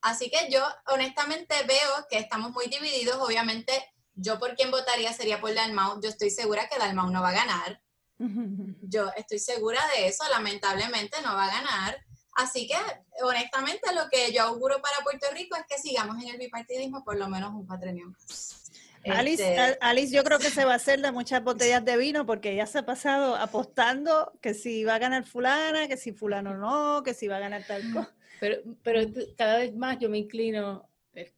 Así 0.02 0.30
que 0.30 0.50
yo 0.50 0.62
honestamente 0.86 1.54
veo 1.66 2.06
que 2.08 2.18
estamos 2.18 2.52
muy 2.52 2.66
divididos. 2.66 3.16
Obviamente, 3.20 3.72
yo 4.14 4.38
por 4.38 4.54
quien 4.54 4.70
votaría 4.70 5.12
sería 5.12 5.40
por 5.40 5.54
Dalmau. 5.54 6.00
Yo 6.00 6.08
estoy 6.08 6.30
segura 6.30 6.68
que 6.68 6.78
Dalmau 6.78 7.10
no 7.10 7.22
va 7.22 7.30
a 7.30 7.32
ganar. 7.32 7.82
Yo 8.82 9.10
estoy 9.16 9.38
segura 9.38 9.80
de 9.94 10.08
eso, 10.08 10.22
lamentablemente 10.28 11.22
no 11.22 11.34
va 11.34 11.44
a 11.44 11.60
ganar. 11.62 12.04
Así 12.36 12.66
que, 12.66 12.76
honestamente, 13.22 13.94
lo 13.94 14.08
que 14.10 14.32
yo 14.32 14.42
auguro 14.44 14.80
para 14.80 15.02
Puerto 15.02 15.26
Rico 15.32 15.56
es 15.56 15.64
que 15.68 15.78
sigamos 15.78 16.22
en 16.22 16.28
el 16.28 16.38
bipartidismo 16.38 17.02
por 17.02 17.16
lo 17.16 17.28
menos 17.28 17.52
un 17.52 17.66
patrimonio 17.66 18.10
más. 18.10 18.59
Alice, 19.04 19.42
este, 19.42 19.78
Alice, 19.80 20.14
yo 20.14 20.22
creo 20.24 20.38
que 20.38 20.50
se 20.50 20.64
va 20.64 20.72
a 20.72 20.76
hacer 20.76 21.00
de 21.00 21.10
muchas 21.10 21.42
botellas 21.42 21.84
de 21.84 21.96
vino 21.96 22.26
porque 22.26 22.52
ella 22.52 22.66
se 22.66 22.78
ha 22.78 22.86
pasado 22.86 23.34
apostando 23.34 24.32
que 24.40 24.52
si 24.52 24.84
va 24.84 24.96
a 24.96 24.98
ganar 24.98 25.24
fulana, 25.24 25.88
que 25.88 25.96
si 25.96 26.12
fulano 26.12 26.56
no, 26.56 27.02
que 27.02 27.14
si 27.14 27.26
va 27.26 27.36
a 27.36 27.40
ganar 27.40 27.64
tal 27.66 27.82
cosa. 27.92 28.14
Pero, 28.40 28.56
pero 28.82 29.00
cada 29.36 29.58
vez 29.58 29.74
más 29.74 29.98
yo 29.98 30.08
me 30.08 30.18
inclino, 30.18 30.88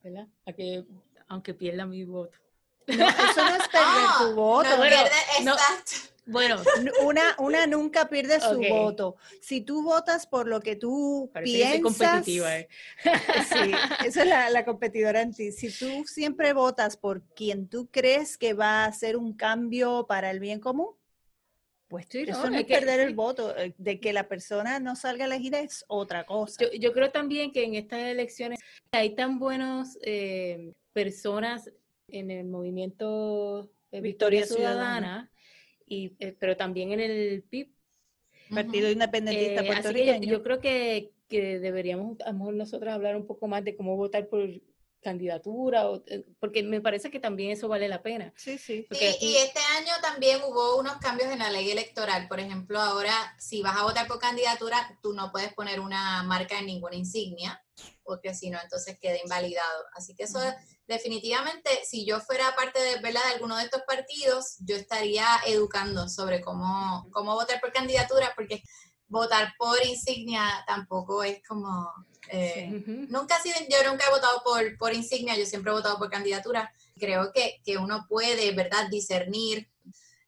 ¿verdad? 0.02 0.26
A 0.46 0.52
que, 0.52 0.84
aunque 1.28 1.54
pierda 1.54 1.86
mi 1.86 2.04
voto. 2.04 2.38
No, 2.86 3.08
eso 3.08 3.44
no 3.44 3.56
es 3.56 3.68
perder 3.68 4.08
tu 4.18 4.34
voto. 4.34 4.68
No, 4.76 4.82
pierde, 4.82 5.10
no, 5.44 5.56
bueno, 6.24 6.62
una, 7.02 7.34
una 7.38 7.66
nunca 7.66 8.08
pierde 8.08 8.40
su 8.40 8.60
voto. 8.68 9.16
Si 9.40 9.60
tú 9.60 9.82
votas 9.82 10.26
por 10.26 10.46
lo 10.46 10.60
que 10.60 10.76
tú 10.76 11.30
piensas. 11.42 11.82
competitiva, 11.82 12.58
¿eh? 12.58 12.68
Sí, 13.02 13.72
esa 14.06 14.22
es 14.22 14.28
la, 14.28 14.50
la, 14.50 14.64
competidora 14.64 15.20
en 15.22 15.34
ti. 15.34 15.50
Si 15.52 15.70
tú 15.70 16.04
siempre 16.06 16.52
votas 16.52 16.96
por 16.96 17.22
quien 17.34 17.68
tú 17.68 17.88
crees 17.90 18.38
que 18.38 18.54
va 18.54 18.84
a 18.84 18.86
hacer 18.86 19.16
un 19.16 19.34
cambio 19.34 20.06
para 20.06 20.30
el 20.30 20.38
bien 20.38 20.60
común, 20.60 20.90
pues 21.88 22.08
tú 22.08 22.18
eso 22.18 22.48
no 22.48 22.56
es 22.56 22.64
perder 22.64 23.00
el 23.00 23.14
voto. 23.14 23.56
Eh, 23.56 23.74
de 23.76 24.00
que 24.00 24.12
la 24.12 24.28
persona 24.28 24.78
no 24.78 24.94
salga 24.96 25.24
elegida 25.24 25.60
es 25.60 25.84
otra 25.88 26.24
cosa. 26.24 26.62
Yo, 26.62 26.72
yo 26.72 26.92
creo 26.92 27.10
también 27.10 27.52
que 27.52 27.64
en 27.64 27.74
estas 27.74 28.00
elecciones 28.00 28.60
hay 28.92 29.14
tan 29.14 29.38
buenas 29.38 29.98
eh, 30.02 30.72
personas 30.92 31.70
en 32.08 32.30
el 32.30 32.46
movimiento 32.46 33.70
Victoria, 33.90 34.46
Ciudadana 34.46 35.31
eh, 35.88 36.36
pero 36.38 36.56
también 36.56 36.92
en 36.92 37.00
el 37.00 37.42
PIB. 37.42 37.70
Partido 38.50 38.90
Independentista 38.90 39.62
eh, 39.62 40.20
yo, 40.20 40.42
creo 40.42 40.60
que, 40.60 41.12
que, 41.28 41.58
deberíamos, 41.58 42.20
a 42.20 42.32
lo 42.32 42.38
mejor 42.38 42.54
nosotros 42.54 42.92
hablar 42.92 43.16
un 43.16 43.26
poco 43.26 43.48
más 43.48 43.64
de 43.64 43.76
cómo 43.76 43.96
votar 43.96 44.28
por 44.28 44.48
candidatura, 45.02 45.90
o, 45.90 46.02
eh, 46.06 46.24
porque 46.38 46.62
me 46.62 46.80
parece 46.80 47.10
que 47.10 47.20
también 47.20 47.50
eso 47.50 47.68
vale 47.68 47.88
la 47.88 48.02
pena. 48.02 48.32
Sí, 48.36 48.56
sí. 48.56 48.86
y 49.20 49.36
este 49.36 49.60
año 49.78 49.92
también 50.00 50.40
hubo 50.42 50.78
unos 50.78 50.96
cambios 50.98 51.30
en 51.30 51.40
la 51.40 51.50
ley 51.50 51.70
electoral. 51.70 52.28
Por 52.28 52.40
ejemplo, 52.40 52.80
ahora 52.80 53.12
si 53.38 53.62
vas 53.62 53.76
a 53.76 53.84
votar 53.84 54.06
por 54.06 54.18
candidatura, 54.18 54.98
tú 55.02 55.12
no 55.12 55.30
puedes 55.32 55.52
poner 55.54 55.80
una 55.80 56.22
marca 56.22 56.58
en 56.58 56.66
ninguna 56.66 56.96
insignia, 56.96 57.62
porque 58.04 58.34
si 58.34 58.50
no, 58.50 58.58
entonces 58.62 58.98
queda 59.00 59.18
invalidado. 59.22 59.84
Así 59.94 60.14
que 60.14 60.24
eso 60.24 60.38
definitivamente, 60.86 61.70
si 61.84 62.04
yo 62.06 62.20
fuera 62.20 62.54
parte 62.54 62.80
de, 62.80 63.00
¿verdad? 63.00 63.22
de 63.26 63.34
alguno 63.34 63.56
de 63.56 63.64
estos 63.64 63.82
partidos, 63.82 64.56
yo 64.60 64.76
estaría 64.76 65.26
educando 65.46 66.08
sobre 66.08 66.40
cómo, 66.40 67.08
cómo 67.12 67.34
votar 67.34 67.60
por 67.60 67.72
candidatura, 67.72 68.32
porque 68.36 68.62
votar 69.08 69.52
por 69.58 69.84
insignia 69.84 70.64
tampoco 70.66 71.22
es 71.22 71.42
como... 71.46 71.90
Eh, 72.28 72.84
nunca 73.08 73.40
sido, 73.40 73.56
yo 73.68 73.90
nunca 73.90 74.06
he 74.06 74.10
votado 74.10 74.42
por, 74.44 74.78
por 74.78 74.94
insignia, 74.94 75.36
yo 75.36 75.44
siempre 75.46 75.70
he 75.70 75.74
votado 75.74 75.98
por 75.98 76.10
candidatura. 76.10 76.72
Creo 76.98 77.32
que, 77.32 77.60
que 77.64 77.78
uno 77.78 78.06
puede, 78.08 78.52
¿verdad?, 78.52 78.88
discernir. 78.88 79.68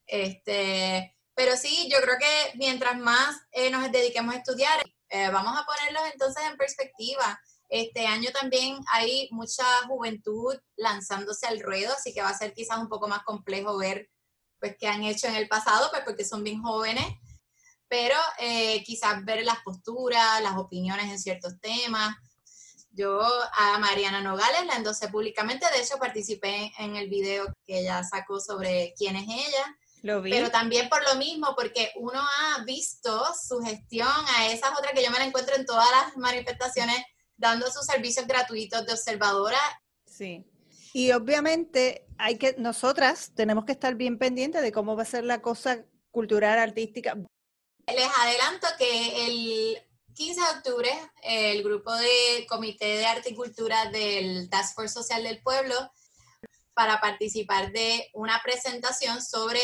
Este, 0.07 1.15
pero 1.35 1.57
sí, 1.57 1.89
yo 1.91 2.01
creo 2.01 2.17
que 2.19 2.59
mientras 2.59 2.99
más 2.99 3.37
eh, 3.53 3.71
nos 3.71 3.91
dediquemos 3.91 4.35
a 4.35 4.39
estudiar, 4.39 4.85
eh, 5.09 5.31
vamos 5.31 5.57
a 5.59 5.65
ponerlos 5.65 6.03
entonces 6.13 6.43
en 6.51 6.57
perspectiva. 6.57 7.41
Este 7.69 8.07
año 8.07 8.31
también 8.31 8.79
hay 8.93 9.29
mucha 9.31 9.65
juventud 9.87 10.55
lanzándose 10.77 11.47
al 11.47 11.61
ruedo, 11.61 11.93
así 11.93 12.13
que 12.13 12.23
va 12.23 12.29
a 12.29 12.39
ser 12.39 12.53
quizás 12.53 12.79
un 12.79 12.89
poco 12.89 13.09
más 13.09 13.23
complejo 13.25 13.77
ver 13.79 14.11
pues 14.61 14.77
qué 14.79 14.87
han 14.87 15.03
hecho 15.03 15.27
en 15.27 15.35
el 15.35 15.49
pasado, 15.49 15.91
pues 15.91 16.03
porque 16.05 16.25
son 16.25 16.43
bien 16.43 16.63
jóvenes, 16.63 17.05
pero 17.89 18.17
eh, 18.39 18.83
quizás 18.85 19.25
ver 19.25 19.45
las 19.45 19.59
posturas, 19.65 20.43
las 20.43 20.57
opiniones 20.57 21.07
en 21.07 21.19
ciertos 21.19 21.61
temas. 21.61 22.17
Yo 22.91 23.21
a 23.53 23.79
Mariana 23.79 24.21
Nogales 24.21 24.67
la 24.67 24.77
endosé 24.77 25.09
públicamente, 25.09 25.67
de 25.73 25.83
hecho 25.83 25.99
participé 25.99 26.73
en 26.79 26.97
el 26.97 27.09
video 27.09 27.47
que 27.67 27.81
ella 27.81 28.05
sacó 28.05 28.41
sobre 28.41 28.95
quién 28.97 29.17
es 29.17 29.25
ella. 29.29 29.77
Lo 30.03 30.23
vi. 30.23 30.31
Pero 30.31 30.51
también 30.51 30.89
por 30.89 31.03
lo 31.03 31.17
mismo, 31.17 31.55
porque 31.57 31.91
uno 31.97 32.21
ha 32.21 32.63
visto 32.65 33.25
su 33.49 33.61
gestión 33.61 34.09
a 34.37 34.47
esas 34.49 34.79
otras 34.79 34.93
que 34.93 35.03
yo 35.03 35.11
me 35.11 35.19
la 35.19 35.25
encuentro 35.25 35.57
en 35.57 35.65
todas 35.65 35.91
las 35.91 36.17
manifestaciones 36.17 37.03
dando 37.37 37.71
sus 37.71 37.87
servicios 37.87 38.27
gratuitos 38.27 38.87
de 38.87 38.93
observadora. 38.93 39.59
Sí. 40.07 40.45
Y 40.93 41.11
obviamente 41.11 42.07
hay 42.19 42.39
que, 42.39 42.55
nosotras 42.59 43.33
tenemos 43.35 43.65
que 43.65 43.73
estar 43.73 43.97
bien 43.97 44.19
pendientes 44.19 44.63
de 44.63 44.71
cómo 44.71 44.95
va 44.95 45.03
a 45.03 45.07
ser 45.07 45.25
la 45.25 45.43
cosa 45.43 45.85
cultural, 46.13 46.59
artística. 46.59 47.17
Les 47.87 48.09
adelanto 48.19 48.67
que 48.79 49.27
el 49.27 49.83
15 50.15 50.41
de 50.41 50.47
octubre 50.57 50.91
el 51.23 51.63
grupo 51.63 51.93
de 51.93 52.47
Comité 52.49 52.87
de 52.97 53.07
Arte 53.07 53.31
y 53.31 53.35
Cultura 53.35 53.91
del 53.91 54.49
Task 54.49 54.75
Force 54.75 54.95
Social 54.95 55.23
del 55.23 55.43
Pueblo 55.43 55.75
para 56.75 57.01
participar 57.01 57.73
de 57.73 58.11
una 58.15 58.41
presentación 58.43 59.23
sobre 59.23 59.61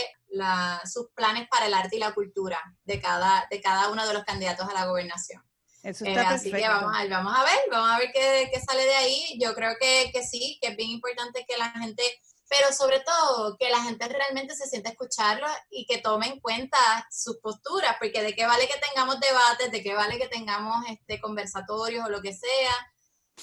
sus 0.85 1.09
planes 1.15 1.49
para 1.49 1.67
el 1.67 1.75
arte 1.75 1.97
y 1.97 1.99
la 1.99 2.15
cultura 2.15 2.63
de 2.85 3.01
cada, 3.01 3.47
de 3.51 3.61
cada 3.61 3.91
uno 3.91 4.07
de 4.07 4.15
los 4.15 4.25
candidatos 4.25 4.69
a 4.69 4.73
la 4.73 4.87
gobernación. 4.87 5.43
Eso 5.83 6.05
eh, 6.05 6.11
está 6.11 6.31
así 6.31 6.53
que 6.53 6.69
vamos 6.69 6.95
a, 6.95 7.07
vamos 7.09 7.35
a 7.37 7.43
ver, 7.43 7.59
vamos 7.71 7.91
a 7.91 7.99
ver 7.99 8.11
qué, 8.13 8.51
qué 8.53 8.61
sale 8.61 8.85
de 8.85 8.95
ahí. 8.95 9.39
Yo 9.41 9.55
creo 9.55 9.75
que, 9.81 10.11
que, 10.13 10.23
sí, 10.23 10.59
que 10.61 10.69
es 10.69 10.77
bien 10.77 10.91
importante 10.91 11.45
que 11.49 11.57
la 11.57 11.71
gente 11.71 12.03
pero 12.51 12.73
sobre 12.73 12.99
todo 12.99 13.57
que 13.57 13.71
la 13.71 13.81
gente 13.81 14.09
realmente 14.09 14.57
se 14.57 14.67
sienta 14.67 14.89
a 14.89 14.93
escucharlo 14.93 15.47
y 15.71 15.87
que 15.87 15.99
tome 15.99 16.27
en 16.27 16.41
cuenta 16.41 16.77
sus 17.09 17.37
posturas, 17.37 17.95
porque 18.01 18.23
de 18.23 18.35
qué 18.35 18.45
vale 18.45 18.67
que 18.67 18.81
tengamos 18.89 19.21
debates, 19.21 19.71
de 19.71 19.83
qué 19.85 19.95
vale 19.95 20.19
que 20.19 20.27
tengamos 20.27 20.85
este 20.91 21.21
conversatorios 21.21 22.05
o 22.05 22.11
lo 22.11 22.21
que 22.21 22.33
sea, 22.33 22.73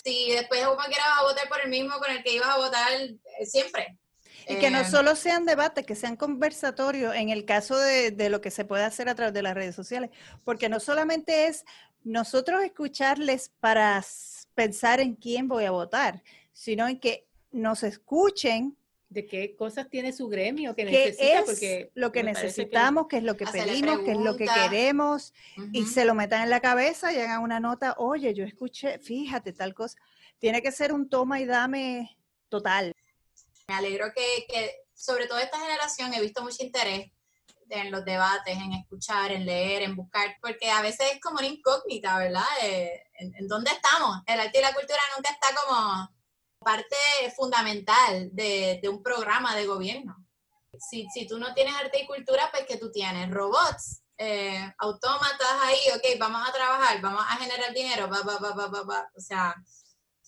si 0.03 0.31
después 0.31 0.61
uno 0.63 0.83
quiera 0.87 1.05
votar 1.23 1.47
por 1.47 1.61
el 1.61 1.69
mismo 1.69 1.97
con 1.99 2.11
el 2.11 2.21
que 2.21 2.33
ibas 2.33 2.49
a 2.49 2.57
votar 2.57 2.91
eh, 2.91 3.45
siempre. 3.45 3.97
Y 4.49 4.59
que 4.59 4.69
no 4.69 4.81
eh, 4.81 4.85
solo 4.85 5.15
sean 5.15 5.45
debates, 5.45 5.85
que 5.85 5.95
sean 5.95 6.17
conversatorios 6.17 7.15
en 7.15 7.29
el 7.29 7.45
caso 7.45 7.77
de, 7.77 8.11
de, 8.11 8.29
lo 8.29 8.41
que 8.41 8.51
se 8.51 8.65
puede 8.65 8.83
hacer 8.83 9.07
a 9.07 9.15
través 9.15 9.33
de 9.33 9.41
las 9.41 9.55
redes 9.55 9.75
sociales, 9.75 10.09
porque 10.43 10.67
no 10.67 10.81
solamente 10.81 11.47
es 11.47 11.63
nosotros 12.03 12.61
escucharles 12.61 13.53
para 13.61 14.03
pensar 14.53 14.99
en 14.99 15.15
quién 15.15 15.47
voy 15.47 15.63
a 15.63 15.71
votar, 15.71 16.23
sino 16.51 16.89
en 16.89 16.99
que 16.99 17.25
nos 17.51 17.83
escuchen 17.83 18.76
de 19.09 19.25
qué 19.25 19.55
cosas 19.55 19.89
tiene 19.89 20.11
su 20.11 20.27
gremio 20.27 20.75
que 20.75 20.83
necesita, 20.83 21.39
es 21.39 21.45
porque 21.45 21.91
lo 21.93 22.11
que 22.11 22.23
necesitamos, 22.23 23.07
qué 23.07 23.17
es 23.17 23.23
lo 23.23 23.37
que 23.37 23.45
pedimos, 23.45 23.99
qué 23.99 24.11
es 24.11 24.17
lo 24.17 24.35
que 24.35 24.47
queremos, 24.47 25.33
y 25.71 25.85
se 25.85 26.03
lo 26.05 26.13
metan 26.13 26.43
en 26.43 26.49
la 26.49 26.59
cabeza 26.59 27.13
y 27.13 27.17
hagan 27.17 27.41
una 27.41 27.59
nota, 27.59 27.95
oye, 27.97 28.33
yo 28.33 28.43
escuché, 28.43 28.99
fíjate, 28.99 29.53
tal 29.53 29.73
cosa. 29.73 29.97
Tiene 30.39 30.61
que 30.61 30.71
ser 30.71 30.91
un 30.91 31.09
toma 31.09 31.39
y 31.39 31.45
dame 31.45 32.17
total. 32.49 32.93
Me 33.69 33.75
alegro 33.75 34.11
que, 34.13 34.45
que 34.47 34.71
sobre 34.93 35.27
todo 35.27 35.39
esta 35.39 35.59
generación, 35.59 36.13
he 36.13 36.21
visto 36.21 36.43
mucho 36.43 36.63
interés 36.63 37.11
en 37.69 37.91
los 37.91 38.05
debates, 38.05 38.57
en 38.57 38.73
escuchar, 38.73 39.31
en 39.31 39.45
leer, 39.45 39.83
en 39.83 39.95
buscar, 39.95 40.37
porque 40.41 40.69
a 40.69 40.81
veces 40.81 41.13
es 41.13 41.19
como 41.21 41.39
una 41.39 41.47
incógnita, 41.47 42.17
¿verdad? 42.17 42.45
Eh, 42.61 43.03
¿en, 43.13 43.33
¿en, 43.35 43.47
dónde 43.47 43.71
estamos? 43.71 44.21
El 44.25 44.39
arte 44.39 44.59
y 44.59 44.61
la 44.61 44.73
cultura 44.73 44.99
nunca 45.15 45.31
está 45.31 45.47
como 45.53 46.16
parte 46.59 46.95
fundamental 47.35 48.29
de, 48.31 48.81
un 48.89 49.01
programa 49.01 49.55
de 49.55 49.65
gobierno. 49.65 50.15
Si, 50.79 51.07
si, 51.13 51.25
tú 51.25 51.39
no 51.39 51.53
tienes 51.53 51.73
arte 51.75 52.01
y 52.01 52.07
cultura, 52.07 52.49
pues 52.51 52.65
que 52.65 52.77
tú 52.77 52.91
tienes 52.91 53.31
robots, 53.31 54.01
eh, 54.17 54.73
autómatas 54.77 55.61
ahí, 55.63 55.77
ok, 55.95 56.19
vamos 56.19 56.47
a 56.47 56.51
trabajar, 56.51 57.01
vamos 57.01 57.23
a 57.27 57.37
generar 57.37 57.73
dinero, 57.73 58.09
va, 58.09 58.21
va, 58.21 58.37
va, 58.39 58.67
va, 58.67 58.83
va, 58.83 59.09
o 59.15 59.19
sea, 59.19 59.55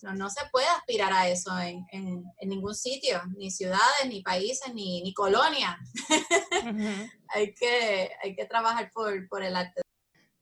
no, 0.02 0.14
no, 0.14 0.30
se 0.30 0.40
puede 0.50 0.66
aspirar 0.66 1.12
a 1.12 1.28
eso 1.28 1.56
en, 1.58 1.84
en, 1.92 2.24
ningún 2.48 2.74
sitio, 2.74 3.20
ni 3.36 3.50
ciudades, 3.50 4.06
ni 4.06 4.22
países, 4.22 4.72
ni, 4.72 5.02
ni 5.02 5.12
colonias. 5.12 5.76
hay, 7.28 7.54
que, 7.54 8.10
hay 8.22 8.34
que 8.34 8.46
trabajar 8.46 8.90
por, 8.92 9.28
por 9.28 9.42
el 9.42 9.56
arte. 9.56 9.82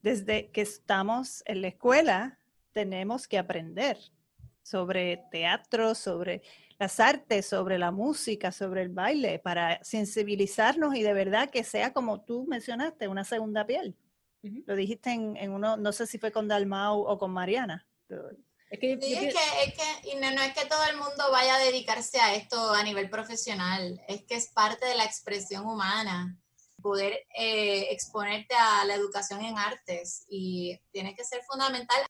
Desde 0.01 0.51
que 0.53 0.61
estamos 0.61 1.43
en 1.47 1.63
la 1.63 1.69
escuela, 1.69 2.39
tenemos 2.73 3.27
que 3.27 3.39
aprender 3.39 3.99
sobre 4.69 5.25
teatro, 5.31 5.95
sobre 5.95 6.43
las 6.79 7.01
artes, 7.01 7.47
sobre 7.47 7.79
la 7.79 7.91
música, 7.91 8.53
sobre 8.53 8.83
el 8.83 8.91
baile, 8.91 9.39
para 9.39 9.83
sensibilizarnos 9.83 10.95
y 10.95 11.03
de 11.03 11.13
verdad 11.13 11.51
que 11.51 11.65
sea 11.65 11.93
como 11.93 12.21
tú 12.21 12.47
mencionaste, 12.47 13.09
una 13.09 13.25
segunda 13.25 13.67
piel. 13.67 13.97
Lo 14.43 14.77
dijiste 14.77 15.11
en, 15.11 15.51
uno, 15.51 15.77
no 15.77 15.93
sé 15.93 16.07
si 16.07 16.19
fue 16.19 16.31
con 16.31 16.47
Dalmau 16.47 17.01
o 17.01 17.19
con 17.19 17.33
Mariana. 17.33 17.87
Es 18.71 18.79
que, 18.79 18.99
sí, 19.01 19.15
es 19.15 19.35
que, 19.35 20.11
y 20.11 20.17
no, 20.17 20.43
es 20.43 20.55
que 20.55 20.67
todo 20.67 20.85
el 20.91 20.97
mundo 20.97 21.25
vaya 21.33 21.57
a 21.57 21.59
dedicarse 21.59 22.21
a 22.21 22.35
esto 22.35 22.73
a 22.73 22.83
nivel 22.85 23.11
profesional, 23.11 24.01
es 24.07 24.23
que 24.25 24.37
es 24.37 24.49
parte 24.53 24.87
de 24.87 24.95
la 24.95 25.05
expresión 25.05 25.67
humana 25.67 26.39
poder 26.81 27.27
eh, 27.37 27.89
exponerte 27.91 28.55
a 28.55 28.85
la 28.85 28.95
educación 28.95 29.45
en 29.45 29.59
artes 29.59 30.25
y 30.29 30.79
tiene 30.93 31.17
que 31.17 31.25
ser 31.25 31.43
fundamental 31.43 32.07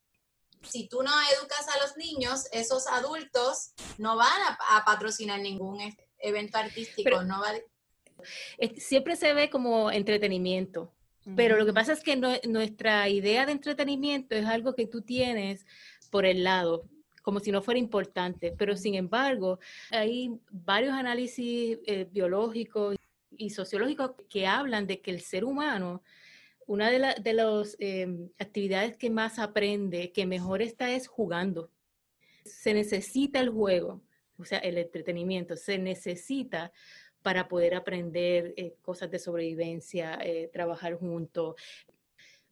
si 0.62 0.88
tú 0.88 1.02
no 1.02 1.10
educas 1.32 1.66
a 1.68 1.78
los 1.80 1.96
niños, 2.18 2.46
esos 2.52 2.86
adultos 2.88 3.72
no 3.96 4.16
van 4.16 4.28
a, 4.70 4.84
patrocinar 4.84 5.40
ningún 5.40 5.78
evento 6.18 6.58
artístico. 6.58 7.22
no 7.22 7.40
va 7.40 7.52
Siempre 8.76 9.16
se 9.16 9.32
ve 9.34 9.48
como 9.48 9.90
entretenimiento, 9.90 10.92
pero 11.36 11.56
lo 11.56 11.64
que 11.64 11.72
pasa 11.72 11.92
es 11.92 12.02
que 12.02 12.16
nuestra 12.46 13.08
idea 13.08 13.46
de 13.46 13.52
entretenimiento 13.52 14.34
es 14.34 14.46
algo 14.46 14.74
que 14.74 14.86
tú 14.86 15.02
tienes 15.02 15.66
por 16.10 16.26
el 16.26 16.42
lado, 16.42 16.88
como 17.22 17.38
si 17.38 17.52
no 17.52 17.62
fuera 17.62 17.78
importante, 17.78 18.54
pero 18.56 18.76
sin 18.76 18.94
embargo 18.94 19.60
hay 19.90 20.32
varios 20.50 20.94
análisis 20.94 21.78
eh, 21.86 22.08
biológicos 22.10 22.96
y 23.36 23.50
sociológicos 23.50 24.12
que 24.28 24.46
hablan 24.46 24.86
de 24.86 25.00
que 25.00 25.10
el 25.10 25.20
ser 25.20 25.44
humano 25.44 26.02
una 26.68 26.90
de, 26.90 27.32
las 27.32 27.76
em, 27.80 28.28
actividades 28.38 28.94
que 28.96 29.08
más 29.08 29.38
aprende, 29.38 30.12
que 30.12 30.26
mejor 30.26 30.60
está, 30.60 30.90
es 30.90 31.08
jugando. 31.08 31.70
Se 32.52 32.74
necesita 32.74 33.40
el 33.40 33.50
juego, 33.50 34.02
o 34.38 34.44
sea, 34.44 34.58
el 34.58 34.78
entretenimiento, 34.78 35.56
se 35.56 35.78
necesita 35.78 36.72
para 37.22 37.48
poder 37.48 37.74
aprender 37.74 38.54
eh, 38.56 38.76
cosas 38.82 39.10
de 39.10 39.18
sobrevivencia, 39.18 40.18
eh, 40.22 40.48
trabajar 40.52 40.94
juntos. 40.94 41.56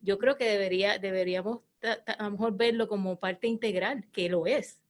Yo 0.01 0.19
creo 0.19 0.37
que 0.37 0.45
debería, 0.45 0.99
deberíamos 0.99 1.61
a 1.83 2.25
lo 2.25 2.31
mejor 2.33 2.57
verlo 2.57 2.89
como 2.89 3.19
parte 3.19 3.47
integral, 3.47 4.05
que 4.13 4.29
lo 4.29 4.47
es. 4.47 4.81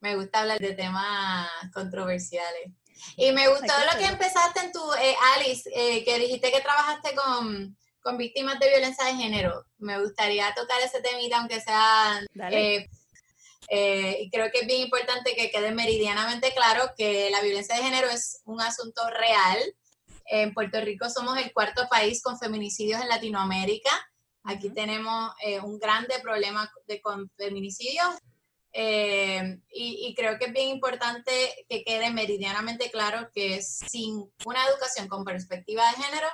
Me 0.00 0.16
gusta 0.16 0.40
hablar 0.40 0.58
de 0.58 0.74
temas 0.74 1.48
controversiales. 1.72 2.70
Y 3.16 3.32
me 3.32 3.48
gustó 3.48 3.72
lo 3.92 3.98
que 3.98 4.06
empezaste 4.06 4.60
en 4.60 4.72
tu, 4.72 4.80
eh, 4.94 5.14
Alice, 5.34 5.70
eh, 5.74 6.04
que 6.04 6.18
dijiste 6.18 6.50
que 6.50 6.60
trabajaste 6.60 7.14
con, 7.14 7.76
con, 8.00 8.16
víctimas 8.16 8.58
de 8.58 8.70
violencia 8.70 9.04
de 9.04 9.14
género. 9.14 9.64
Me 9.78 10.00
gustaría 10.00 10.52
tocar 10.54 10.80
ese 10.80 11.00
temita, 11.02 11.38
aunque 11.38 11.60
sea... 11.60 12.20
Eh, 12.50 12.88
y 13.68 14.30
creo 14.30 14.50
que 14.52 14.60
es 14.60 14.66
bien 14.66 14.82
importante 14.82 15.34
que 15.34 15.50
quede 15.50 15.72
meridianamente 15.72 16.52
claro 16.54 16.92
que 16.96 17.30
la 17.30 17.40
violencia 17.42 17.76
de 17.76 17.82
género 17.82 18.08
es 18.08 18.42
un 18.44 18.60
asunto 18.60 19.02
real. 19.10 19.58
En 20.26 20.54
Puerto 20.54 20.80
Rico 20.80 21.08
somos 21.08 21.38
el 21.38 21.52
cuarto 21.52 21.88
país 21.88 22.22
con 22.22 22.38
feminicidios 22.38 23.00
en 23.00 23.08
Latinoamérica. 23.08 23.90
Aquí 24.44 24.70
tenemos 24.70 25.32
un 25.64 25.78
grande 25.78 26.14
problema 26.22 26.70
de, 26.86 27.00
con 27.00 27.30
feminicidios 27.36 28.14
eh, 28.78 29.58
y, 29.70 30.14
creo 30.14 30.38
que 30.38 30.46
es 30.46 30.52
bien 30.52 30.68
importante 30.68 31.32
que 31.66 31.82
quede 31.82 32.10
meridianamente 32.10 32.90
claro 32.90 33.30
que 33.32 33.62
sin 33.62 34.30
una 34.44 34.66
educación 34.66 35.08
con 35.08 35.24
perspectiva 35.24 35.82
de 35.90 36.02
género, 36.02 36.26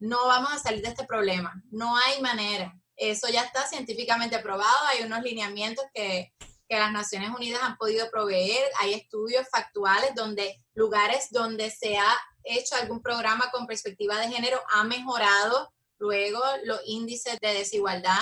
no 0.00 0.26
vamos 0.26 0.52
a 0.52 0.58
salir 0.58 0.82
de 0.82 0.88
este 0.88 1.04
problema. 1.04 1.54
No 1.70 1.96
hay 1.96 2.20
manera. 2.20 2.76
Eso 2.96 3.28
ya 3.28 3.42
está 3.42 3.68
científicamente 3.68 4.40
probado. 4.40 4.74
Hay 4.88 5.04
unos 5.04 5.22
lineamientos 5.22 5.84
que, 5.94 6.32
que 6.68 6.78
las 6.78 6.92
Naciones 6.92 7.30
Unidas 7.30 7.62
han 7.62 7.76
podido 7.76 8.10
proveer. 8.10 8.64
Hay 8.80 8.94
estudios 8.94 9.46
factuales 9.50 10.14
donde 10.14 10.62
lugares 10.74 11.28
donde 11.30 11.70
se 11.70 11.96
ha 11.96 12.16
hecho 12.42 12.74
algún 12.76 13.02
programa 13.02 13.50
con 13.52 13.66
perspectiva 13.66 14.18
de 14.18 14.28
género 14.28 14.60
ha 14.70 14.84
mejorado 14.84 15.72
luego 15.98 16.40
los 16.64 16.80
índices 16.86 17.38
de 17.40 17.54
desigualdad 17.54 18.20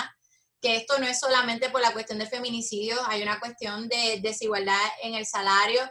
que 0.63 0.77
esto 0.77 0.97
no 0.97 1.05
es 1.05 1.19
solamente 1.19 1.69
por 1.69 1.81
la 1.81 1.91
cuestión 1.91 2.19
de 2.19 2.25
feminicidios, 2.25 2.97
hay 3.07 3.21
una 3.21 3.37
cuestión 3.41 3.89
de 3.89 4.21
desigualdad 4.21 4.79
en 5.03 5.13
el 5.13 5.25
salario, 5.25 5.81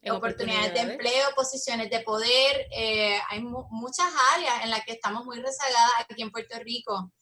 en 0.00 0.12
oportunidades, 0.12 0.72
de 0.74 0.92
empleo, 0.92 1.28
posiciones 1.34 1.90
de 1.90 2.00
poder, 2.00 2.68
eh, 2.70 3.18
hay 3.28 3.40
muchas 3.40 4.06
áreas 4.36 4.62
en 4.62 4.70
las 4.70 4.84
que 4.84 4.92
estamos 4.92 5.24
muy 5.24 5.40
rezagadas 5.40 5.92
aquí 6.08 6.22
en 6.22 6.30
Puerto 6.30 6.56
Rico. 6.60 7.12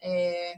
Eh, 0.00 0.54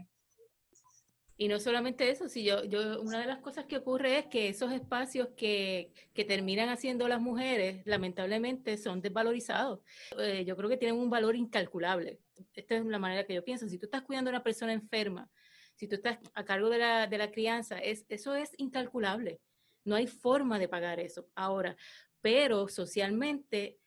y 1.37 1.49
no 1.49 1.59
solamente 1.59 2.09
eso, 2.09 2.29
si 2.29 2.45
yo, 2.45 2.63
yo, 2.63 3.01
una 3.01 3.19
de 3.19 3.25
las 3.25 3.39
cosas 3.39 3.65
que 3.65 3.77
ocurre 3.77 4.19
es 4.19 4.25
que 4.27 4.47
esos 4.47 4.71
espacios 4.71 5.29
que, 5.35 5.91
que 6.13 6.23
terminan 6.23 6.69
haciendo 6.69 7.07
las 7.09 7.19
mujeres, 7.19 7.81
lamentablemente, 7.85 8.77
son 8.77 9.01
desvalorizados. 9.01 9.81
Eh, 10.17 10.45
yo 10.45 10.55
creo 10.55 10.69
que 10.69 10.77
tienen 10.77 10.97
un 10.97 11.09
valor 11.09 11.35
incalculable. 11.35 12.19
Esta 12.53 12.77
es 12.77 12.85
la 12.85 12.99
manera 12.99 13.25
que 13.25 13.33
yo 13.33 13.43
pienso. 13.43 13.67
Si 13.67 13.77
tú 13.77 13.85
estás 13.85 14.03
cuidando 14.03 14.29
a 14.29 14.33
una 14.33 14.43
persona 14.43 14.71
enferma, 14.71 15.29
si 15.75 15.87
tú 15.89 15.95
estás 15.95 16.19
a 16.33 16.45
cargo 16.45 16.69
de 16.69 16.77
la, 16.77 17.07
de 17.07 17.17
la 17.17 17.31
crianza, 17.31 17.79
es, 17.79 18.05
eso 18.07 18.33
es 18.33 18.51
incalculable. 18.57 19.41
No 19.83 19.95
hay 19.95 20.07
forma 20.07 20.57
de 20.57 20.69
pagar 20.69 21.01
eso. 21.01 21.27
Ahora, 21.35 21.75
pero 22.21 22.69
socialmente, 22.69 23.77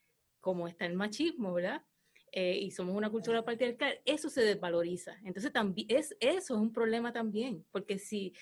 como 0.40 0.68
está 0.68 0.84
el 0.84 0.94
machismo, 0.94 1.54
¿verdad? 1.54 1.82
Eh, 2.32 2.58
y 2.60 2.70
somos 2.70 2.94
una 2.94 3.10
cultura 3.10 3.44
patriarcal, 3.44 4.00
eso 4.04 4.28
se 4.28 4.42
desvaloriza. 4.42 5.16
Entonces, 5.24 5.52
también 5.52 5.86
es, 5.90 6.16
eso 6.20 6.54
es 6.54 6.60
un 6.60 6.72
problema 6.72 7.12
también, 7.12 7.64
porque 7.70 7.98
si 7.98 8.34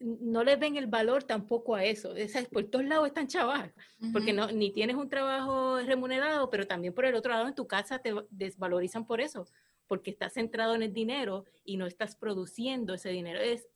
no 0.00 0.44
le 0.44 0.56
ven 0.56 0.76
el 0.76 0.86
valor 0.86 1.24
tampoco 1.24 1.74
a 1.74 1.84
eso, 1.84 2.14
es, 2.14 2.34
por 2.48 2.64
todos 2.64 2.84
lados 2.84 3.06
están 3.06 3.26
chavales, 3.26 3.72
porque 4.12 4.32
no, 4.32 4.50
ni 4.50 4.70
tienes 4.72 4.96
un 4.96 5.08
trabajo 5.08 5.78
remunerado, 5.80 6.50
pero 6.50 6.66
también 6.66 6.92
por 6.92 7.04
el 7.06 7.14
otro 7.14 7.32
lado 7.32 7.48
en 7.48 7.54
tu 7.54 7.66
casa 7.66 8.00
te 8.00 8.12
desvalorizan 8.30 9.06
por 9.06 9.20
eso, 9.20 9.46
porque 9.86 10.10
estás 10.10 10.34
centrado 10.34 10.74
en 10.74 10.82
el 10.82 10.92
dinero 10.92 11.44
y 11.64 11.76
no 11.76 11.86
estás 11.86 12.16
produciendo 12.16 12.94
ese 12.94 13.10
dinero. 13.10 13.40
Es, 13.40 13.68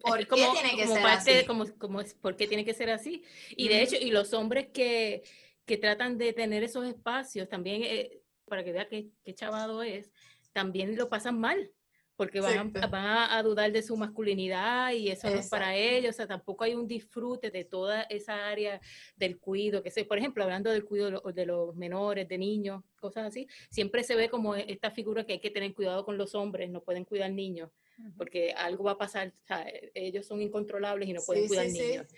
¿Por 0.00 0.26
qué 0.26 0.46
tiene 0.52 0.76
que 0.76 0.86
ser 0.86 1.06
así? 1.06 1.46
Como, 1.46 1.66
como 1.76 2.00
¿Por 2.20 2.36
qué 2.36 2.46
tiene 2.46 2.64
que 2.64 2.74
ser 2.74 2.90
así? 2.90 3.22
Y 3.50 3.68
de 3.68 3.82
hecho, 3.82 3.96
y 4.00 4.10
los 4.10 4.32
hombres 4.32 4.68
que, 4.68 5.22
que 5.66 5.76
tratan 5.76 6.18
de 6.18 6.32
tener 6.32 6.62
esos 6.62 6.86
espacios, 6.86 7.48
también, 7.48 7.82
eh, 7.82 8.22
para 8.48 8.64
que 8.64 8.72
vea 8.72 8.88
qué, 8.88 9.10
qué 9.24 9.34
chavado 9.34 9.82
es, 9.82 10.10
también 10.52 10.96
lo 10.96 11.08
pasan 11.08 11.38
mal, 11.38 11.70
porque 12.18 12.40
van, 12.40 12.72
a, 12.74 13.42
dudar 13.44 13.70
de 13.70 13.80
su 13.80 13.96
masculinidad 13.96 14.90
y 14.90 15.08
eso 15.08 15.30
no 15.30 15.36
es 15.36 15.48
para 15.48 15.76
ellos, 15.76 16.10
o 16.10 16.16
sea, 16.16 16.26
tampoco 16.26 16.64
hay 16.64 16.74
un 16.74 16.88
disfrute 16.88 17.52
de 17.52 17.64
toda 17.64 18.02
esa 18.02 18.48
área 18.48 18.80
del 19.14 19.38
cuido, 19.38 19.84
que 19.84 19.92
sé, 19.92 20.04
por 20.04 20.18
ejemplo, 20.18 20.42
hablando 20.42 20.68
del 20.68 20.84
cuidado 20.84 21.22
de 21.32 21.46
los 21.46 21.76
menores, 21.76 22.26
de 22.26 22.36
niños, 22.36 22.82
cosas 22.98 23.28
así, 23.28 23.46
siempre 23.70 24.02
se 24.02 24.16
ve 24.16 24.28
como 24.28 24.56
esta 24.56 24.90
figura 24.90 25.24
que 25.24 25.34
hay 25.34 25.38
que 25.38 25.52
tener 25.52 25.72
cuidado 25.74 26.04
con 26.04 26.18
los 26.18 26.34
hombres, 26.34 26.68
no 26.70 26.82
pueden 26.82 27.04
cuidar 27.04 27.30
niños, 27.30 27.70
porque 28.16 28.52
algo 28.52 28.82
va 28.82 28.92
a 28.92 28.98
pasar, 28.98 29.28
o 29.28 29.46
sea, 29.46 29.64
ellos 29.94 30.26
son 30.26 30.42
incontrolables 30.42 31.08
y 31.08 31.12
no 31.12 31.20
pueden 31.24 31.46
cuidar 31.46 31.68
niños. 31.68 32.08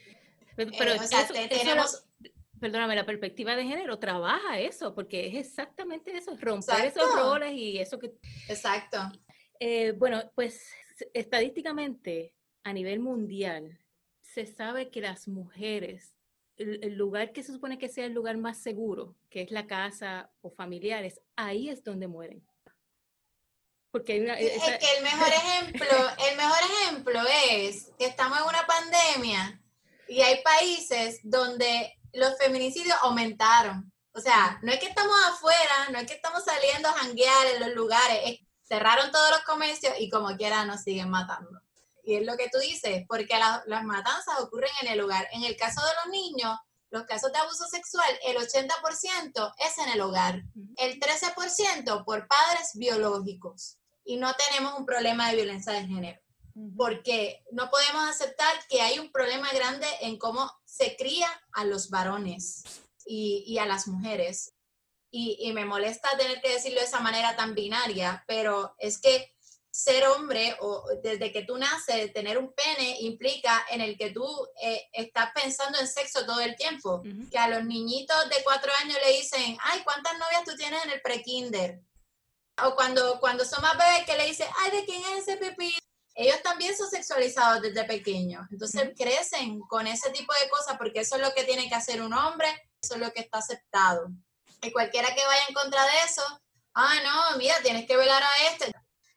Pero, 0.56 0.70
eh, 0.72 1.48
tenemos 1.50 2.06
perdóname, 2.60 2.94
la 2.94 3.06
perspectiva 3.06 3.56
de 3.56 3.64
género 3.64 3.98
trabaja 3.98 4.60
eso, 4.60 4.94
porque 4.94 5.26
es 5.26 5.34
exactamente 5.34 6.16
eso, 6.16 6.36
romper 6.38 6.84
esos 6.84 7.14
roles 7.14 7.52
y 7.54 7.78
eso 7.78 7.98
que... 7.98 8.12
Exacto. 8.48 8.98
Eh, 9.58 9.92
bueno, 9.92 10.30
pues 10.34 10.70
estadísticamente 11.14 12.34
a 12.62 12.72
nivel 12.72 13.00
mundial 13.00 13.78
se 14.20 14.46
sabe 14.46 14.90
que 14.90 15.00
las 15.00 15.26
mujeres, 15.26 16.14
el, 16.56 16.94
lugar 16.94 17.32
que 17.32 17.42
se 17.42 17.52
supone 17.52 17.78
que 17.78 17.88
sea 17.88 18.06
el 18.06 18.12
lugar 18.12 18.36
más 18.36 18.62
seguro, 18.62 19.16
que 19.28 19.42
es 19.42 19.50
la 19.50 19.66
casa 19.66 20.30
o 20.40 20.50
familiares, 20.50 21.20
ahí 21.36 21.68
es 21.68 21.82
donde 21.82 22.06
mueren. 22.06 22.46
Porque 23.90 24.12
hay 24.12 24.20
una, 24.20 24.38
es 24.38 24.62
que 24.62 24.96
el 24.98 25.02
mejor 25.02 25.28
ejemplo, 25.32 25.98
el 26.30 26.36
mejor 26.36 26.58
ejemplo 26.70 27.20
es 27.50 27.92
que 27.98 28.06
estamos 28.06 28.38
en 28.38 28.44
una 28.44 28.66
pandemia 28.66 29.59
y 30.10 30.22
hay 30.22 30.42
países 30.42 31.20
donde 31.22 31.96
los 32.12 32.36
feminicidios 32.36 32.98
aumentaron. 33.02 33.92
O 34.12 34.20
sea, 34.20 34.58
no 34.62 34.72
es 34.72 34.80
que 34.80 34.86
estamos 34.86 35.14
afuera, 35.28 35.88
no 35.92 36.00
es 36.00 36.06
que 36.06 36.14
estamos 36.14 36.42
saliendo 36.44 36.88
a 36.88 36.94
janguear 36.94 37.46
en 37.54 37.60
los 37.60 37.74
lugares, 37.76 38.40
cerraron 38.60 39.12
todos 39.12 39.30
los 39.30 39.42
comercios 39.42 39.94
y 40.00 40.10
como 40.10 40.36
quiera 40.36 40.64
nos 40.64 40.82
siguen 40.82 41.10
matando. 41.10 41.60
Y 42.02 42.16
es 42.16 42.26
lo 42.26 42.36
que 42.36 42.48
tú 42.48 42.58
dices, 42.58 43.04
porque 43.08 43.38
las 43.66 43.84
matanzas 43.84 44.40
ocurren 44.40 44.72
en 44.82 44.88
el 44.88 45.00
hogar. 45.00 45.28
En 45.30 45.44
el 45.44 45.56
caso 45.56 45.80
de 45.80 45.92
los 46.02 46.12
niños, 46.12 46.58
los 46.90 47.04
casos 47.04 47.30
de 47.30 47.38
abuso 47.38 47.68
sexual, 47.68 48.10
el 48.26 48.36
80% 48.36 49.54
es 49.58 49.78
en 49.78 49.90
el 49.90 50.00
hogar, 50.00 50.42
el 50.78 50.98
13% 50.98 52.04
por 52.04 52.26
padres 52.26 52.70
biológicos. 52.74 53.78
Y 54.02 54.16
no 54.16 54.34
tenemos 54.34 54.76
un 54.76 54.86
problema 54.86 55.28
de 55.28 55.36
violencia 55.36 55.72
de 55.72 55.86
género 55.86 56.20
porque 56.76 57.44
no 57.52 57.70
podemos 57.70 58.08
aceptar 58.08 58.52
que 58.68 58.80
hay 58.80 58.98
un 58.98 59.10
problema 59.10 59.50
grande 59.52 59.86
en 60.00 60.18
cómo 60.18 60.50
se 60.64 60.96
cría 60.96 61.28
a 61.52 61.64
los 61.64 61.90
varones 61.90 62.64
y, 63.04 63.58
a 63.58 63.66
las 63.66 63.88
mujeres. 63.88 64.52
Y, 65.10 65.52
me 65.52 65.64
molesta 65.64 66.16
tener 66.16 66.40
que 66.40 66.52
decirlo 66.52 66.80
de 66.80 66.86
esa 66.86 67.00
manera 67.00 67.36
tan 67.36 67.54
binaria, 67.54 68.24
pero 68.26 68.74
es 68.78 69.00
que 69.00 69.34
ser 69.72 70.06
hombre 70.08 70.56
o 70.60 70.84
desde 71.02 71.32
que 71.32 71.42
tú 71.42 71.56
naces, 71.56 72.12
tener 72.12 72.38
un 72.38 72.52
pene 72.52 72.96
implica 73.00 73.66
en 73.70 73.80
el 73.80 73.96
que 73.96 74.10
tú 74.10 74.26
eh, 74.60 74.88
estás 74.92 75.30
pensando 75.32 75.78
en 75.78 75.86
sexo 75.86 76.26
todo 76.26 76.40
el 76.40 76.56
tiempo. 76.56 77.02
Que 77.30 77.38
a 77.38 77.48
los 77.48 77.64
niñitos 77.64 78.28
de 78.28 78.42
cuatro 78.42 78.72
años 78.82 78.98
le 79.04 79.12
dicen, 79.16 79.56
ay, 79.62 79.80
¿cuántas 79.84 80.18
novias 80.18 80.44
tú 80.44 80.56
tienes 80.56 80.84
en 80.84 80.90
el 80.90 81.00
pre-kinder? 81.00 81.80
O 82.64 82.74
cuando, 82.74 83.18
cuando 83.20 83.44
son 83.44 83.62
más 83.62 83.78
bebés 83.78 84.04
que 84.04 84.16
le 84.16 84.26
dicen, 84.26 84.48
ay, 84.58 84.70
¿de 84.72 84.84
quién 84.84 85.02
es 85.02 85.26
ese 85.26 85.36
pipí? 85.36 85.74
Ellos 86.14 86.42
también 86.42 86.76
son 86.76 86.90
sexualizados 86.90 87.62
desde 87.62 87.84
pequeños. 87.84 88.46
Entonces 88.50 88.90
crecen 88.96 89.60
con 89.60 89.86
ese 89.86 90.10
tipo 90.10 90.32
de 90.42 90.48
cosas 90.48 90.76
porque 90.76 91.00
eso 91.00 91.16
es 91.16 91.22
lo 91.22 91.32
que 91.32 91.44
tiene 91.44 91.68
que 91.68 91.74
hacer 91.74 92.02
un 92.02 92.12
hombre, 92.12 92.48
eso 92.82 92.94
es 92.94 93.00
lo 93.00 93.12
que 93.12 93.20
está 93.20 93.38
aceptado. 93.38 94.08
Y 94.62 94.72
cualquiera 94.72 95.14
que 95.14 95.24
vaya 95.24 95.42
en 95.48 95.54
contra 95.54 95.82
de 95.84 95.92
eso, 96.04 96.22
ah, 96.74 96.94
no, 97.04 97.38
mira, 97.38 97.54
tienes 97.62 97.86
que 97.86 97.96
velar 97.96 98.22
a 98.22 98.48
este. 98.52 98.72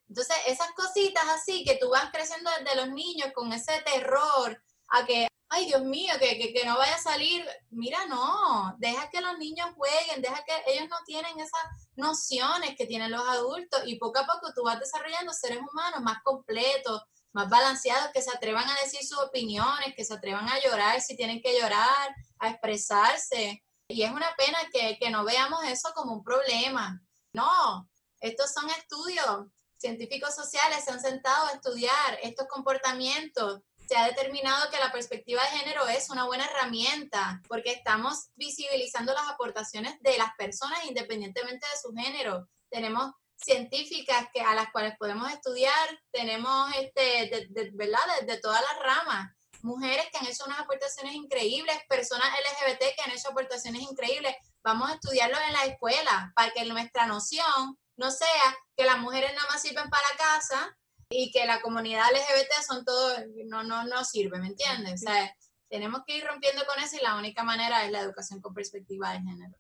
Entonces, 0.08 0.36
esas 0.48 0.72
cositas 0.74 1.24
así 1.30 1.64
que 1.64 1.78
tú 1.78 1.90
vas 1.90 2.12
creciendo 2.12 2.50
desde 2.60 2.76
los 2.76 2.90
niños 2.90 3.30
con 3.34 3.52
ese 3.52 3.82
terror 3.82 4.62
a 4.90 5.06
que, 5.06 5.28
ay 5.54 5.68
Dios 5.68 5.84
mío, 5.84 6.14
que, 6.20 6.52
que, 6.52 6.66
no 6.66 6.78
vaya 6.78 6.96
a 6.96 7.00
salir. 7.00 7.48
Mira, 7.70 8.06
no, 8.08 8.76
deja 8.80 9.10
que 9.12 9.22
los 9.22 9.38
niños 9.38 9.68
jueguen, 9.76 10.22
deja 10.22 10.44
que 10.44 10.54
ellos 10.68 10.90
no 10.90 10.98
tienen 11.06 11.40
esas 11.40 11.62
nociones 11.96 12.76
que 12.76 12.88
tienen 12.88 13.12
los 13.12 13.22
adultos 13.28 13.84
y 13.86 13.98
poco 14.00 14.20
a 14.20 14.26
poco 14.26 14.52
tú 14.54 14.64
vas 14.64 14.80
desarrollando 14.80 15.32
seres 15.32 15.60
humanos 15.60 16.02
más 16.02 16.18
completos, 16.24 17.04
más 17.34 17.50
balanceados, 17.50 18.12
que 18.12 18.22
se 18.22 18.32
atrevan 18.32 18.68
a 18.68 18.80
decir 18.84 19.06
sus 19.06 19.20
opiniones, 19.20 19.94
que 19.96 20.04
se 20.04 20.16
atrevan 20.16 20.50
a 20.50 20.60
llorar 20.60 21.02
si 21.02 21.16
tienen 21.16 21.42
que 21.42 21.60
llorar, 21.60 22.16
a 22.40 22.50
expresarse. 22.50 23.64
Y 23.88 24.02
es 24.02 24.12
una 24.12 24.34
pena 24.36 24.58
que, 24.72 24.98
que 25.00 25.12
no 25.12 25.24
veamos 25.24 25.64
eso 25.66 25.92
como 25.94 26.14
un 26.14 26.24
problema. 26.24 27.00
No, 27.32 27.88
estos 28.20 28.52
son 28.52 28.70
estudios 28.72 29.48
científicos 29.78 30.34
sociales, 30.34 30.84
se 30.84 30.92
han 30.92 31.02
sentado 31.02 31.48
a 31.48 31.52
estudiar 31.52 32.18
estos 32.24 32.48
comportamientos 32.48 33.62
se 33.94 34.00
ha 34.00 34.08
determinado 34.08 34.72
que 34.72 34.80
la 34.80 34.92
perspectiva 34.92 35.44
de 35.44 35.60
género 35.60 35.88
es 35.88 36.10
una 36.10 36.26
buena 36.26 36.46
herramienta 36.46 37.44
porque 37.48 37.74
estamos 37.74 38.30
visibilizando 38.36 39.14
las 39.14 39.30
aportaciones 39.30 40.00
de 40.00 40.18
las 40.18 40.34
personas 40.36 40.84
independientemente 40.86 41.68
de 41.68 41.80
su 41.80 41.94
género. 41.94 42.50
Tenemos 42.72 43.12
científicas 43.36 44.30
que, 44.34 44.42
a 44.42 44.56
las 44.56 44.72
cuales 44.72 44.96
podemos 44.98 45.32
estudiar, 45.32 46.02
tenemos, 46.12 46.76
este, 46.76 47.48
de, 47.52 47.70
¿verdad?, 47.74 48.00
de, 48.26 48.38
todas 48.40 48.62
las 48.62 48.80
ramas. 48.80 49.32
Mujeres 49.62 50.08
que 50.12 50.18
han 50.18 50.26
hecho 50.26 50.46
unas 50.48 50.62
aportaciones 50.62 51.14
increíbles, 51.14 51.78
personas 51.88 52.30
LGBT 52.30 52.96
que 52.96 53.02
han 53.06 53.12
hecho 53.12 53.30
aportaciones 53.30 53.84
increíbles. 53.84 54.36
Vamos 54.64 54.90
a 54.90 54.96
estudiarlos 54.96 55.40
en 55.46 55.54
la 55.54 55.66
escuela 55.66 56.32
para 56.36 56.52
que 56.52 56.66
nuestra 56.66 57.06
noción 57.06 57.78
no 57.96 58.10
sea 58.10 58.58
que 58.76 58.86
las 58.86 58.98
mujeres 58.98 59.36
nada 59.36 59.48
más 59.52 59.62
sirven 59.62 59.88
para 59.92 60.18
casa, 60.18 60.76
y 61.16 61.32
que 61.32 61.46
la 61.46 61.62
comunidad 61.62 62.06
LGBT 62.12 62.66
son 62.68 62.84
todo, 62.84 63.16
no, 63.46 63.64
no, 63.64 63.86
no 63.86 64.04
sirve, 64.04 64.40
¿me 64.40 64.48
entiendes? 64.48 64.94
O 64.96 64.98
sea, 64.98 65.36
tenemos 65.70 66.02
que 66.06 66.18
ir 66.18 66.24
rompiendo 66.26 66.64
con 66.66 66.84
eso 66.84 66.98
y 66.98 67.04
la 67.04 67.16
única 67.16 67.44
manera 67.44 67.86
es 67.86 67.92
la 67.92 68.00
educación 68.00 68.42
con 68.42 68.54
perspectiva 68.54 69.14
de 69.14 69.20
género. 69.22 69.56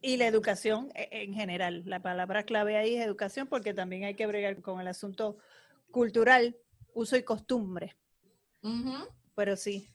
Y 0.00 0.16
la 0.16 0.26
educación 0.26 0.90
e, 0.94 1.08
en 1.10 1.34
general, 1.34 1.82
la 1.86 2.00
palabra 2.00 2.44
clave 2.44 2.76
ahí 2.76 2.96
es 2.96 3.04
educación 3.04 3.46
porque 3.46 3.74
también 3.74 4.04
hay 4.04 4.14
que 4.14 4.26
bregar 4.26 4.60
con 4.60 4.80
el 4.80 4.88
asunto 4.88 5.38
cultural, 5.90 6.56
uso 6.94 7.16
y 7.16 7.22
costumbre. 7.22 7.96
Pero 9.34 9.56
sí. 9.56 9.88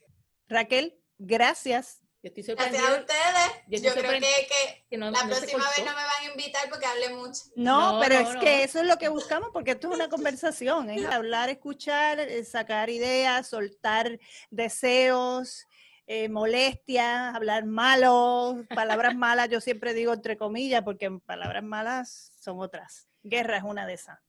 Raquel, 0.48 0.98
gracias 1.18 2.03
yo 2.24 2.30
estoy 2.30 2.44
sorprendida. 2.44 2.82
Gracias 2.82 2.98
a 2.98 3.02
ustedes. 3.02 3.84
Yo, 3.84 3.94
creo 3.94 4.12
que, 4.12 4.98
la 4.98 5.12
próxima 5.12 5.66
vez 5.76 5.80
no 5.80 5.92
me 5.92 6.04
van 6.04 6.22
a 6.22 6.32
invitar 6.32 6.70
porque 6.70 6.86
hable 6.86 7.10
mucho. 7.10 7.42
No, 7.58 8.00
pero 8.02 8.16
es 8.16 8.38
que 8.38 8.64
eso 8.64 8.80
es 8.80 8.88
lo 8.88 8.98
que 8.98 9.10
buscamos 9.10 9.50
porque 9.52 9.72
esto 9.72 9.90
es 9.90 9.96
una 9.96 10.08
conversación, 10.08 10.90
es 10.90 11.06
hablar, 11.06 11.50
escuchar, 11.50 12.22
eh, 12.22 12.46
sacar 12.46 12.90
ideas, 12.90 13.50
soltar 13.50 14.18
deseos, 14.50 15.68
eh, 16.08 16.30
molestias, 16.30 17.36
hablar 17.36 17.66
malos, 17.66 18.56
palabras 18.74 19.16
malas, 19.16 19.50
yo 19.50 19.60
siempre 19.60 19.94
digo 19.94 20.14
entre 20.14 20.38
comillas 20.38 20.82
porque 20.82 21.12
palabras 21.26 21.64
malas 21.64 22.32
son 22.40 22.58
otras. 22.62 23.10
Guerra 23.22 23.58
es 23.58 23.64
una 23.64 23.86
de 23.86 23.96
esas. 23.96 24.20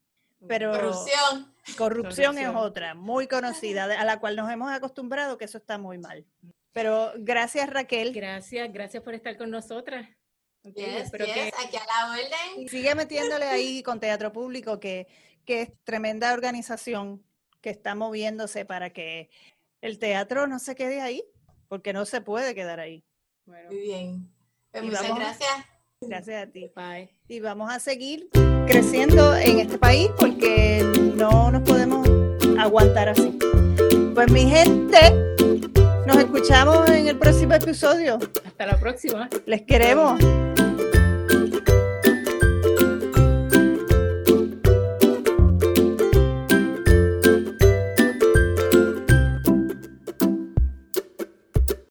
Pero 0.49 0.73
corrupción. 0.73 1.55
corrupción. 1.79 2.39
es 2.39 2.49
otra, 2.49 2.95
muy 2.95 3.29
conocida, 3.29 3.85
a 3.85 4.05
la 4.05 4.19
cual 4.19 4.35
nos 4.35 4.51
hemos 4.51 4.73
acostumbrado 4.73 5.39
que 5.39 5.45
eso 5.45 5.59
está 5.59 5.79
muy 5.79 5.97
mal. 5.97 6.27
Pero 6.75 7.13
gracias 7.17 7.71
Raquel. 7.71 8.13
Gracias, 8.13 8.71
gracias 8.71 9.03
por 9.03 9.15
estar 9.15 9.39
con 9.39 9.51
nosotras. 9.51 10.07
espero 10.65 11.25
que... 11.25 11.53
aquí 11.57 11.77
a 11.77 11.87
la 11.87 12.11
orden. 12.11 12.69
Sigue 12.69 12.95
metiéndole 12.97 13.47
ahí 13.47 13.83
con 13.83 14.01
Teatro 14.01 14.33
Público, 14.33 14.81
que, 14.81 15.07
que 15.47 15.63
es 15.63 15.71
tremenda 15.85 16.35
organización 16.35 17.25
que 17.61 17.71
está 17.71 17.95
moviéndose 17.95 18.65
para 18.65 18.91
que 18.91 19.31
el 19.81 19.99
teatro 19.99 20.47
no 20.47 20.59
se 20.59 20.75
quede 20.75 21.01
ahí, 21.01 21.25
porque 21.69 21.93
no 21.93 22.05
se 22.07 22.21
puede 22.21 22.55
quedar 22.55 22.81
ahí. 22.81 23.05
Muy 23.47 23.77
bien. 23.77 24.29
Pues 24.73 24.85
muchas 24.85 25.15
gracias. 25.15 25.51
Gracias 26.01 26.49
a 26.49 26.51
ti. 26.51 26.73
Bye. 26.75 27.09
Y 27.29 27.39
vamos 27.39 27.73
a 27.73 27.79
seguir 27.79 28.29
creciendo 28.67 29.37
en 29.37 29.61
este 29.61 29.79
país 29.79 30.11
porque 30.19 30.83
no 31.15 31.53
nos 31.53 31.63
podemos 31.63 32.09
aguantar 32.59 33.11
así. 33.11 33.39
Pues 34.15 34.31
mi 34.31 34.49
gente, 34.51 34.99
escuchamos 36.35 36.91
en 36.91 37.07
el 37.07 37.17
próximo 37.17 37.55
episodio. 37.55 38.19
Hasta 38.45 38.67
la 38.67 38.77
próxima. 38.79 39.29
Les 39.47 39.63
queremos. 39.63 40.19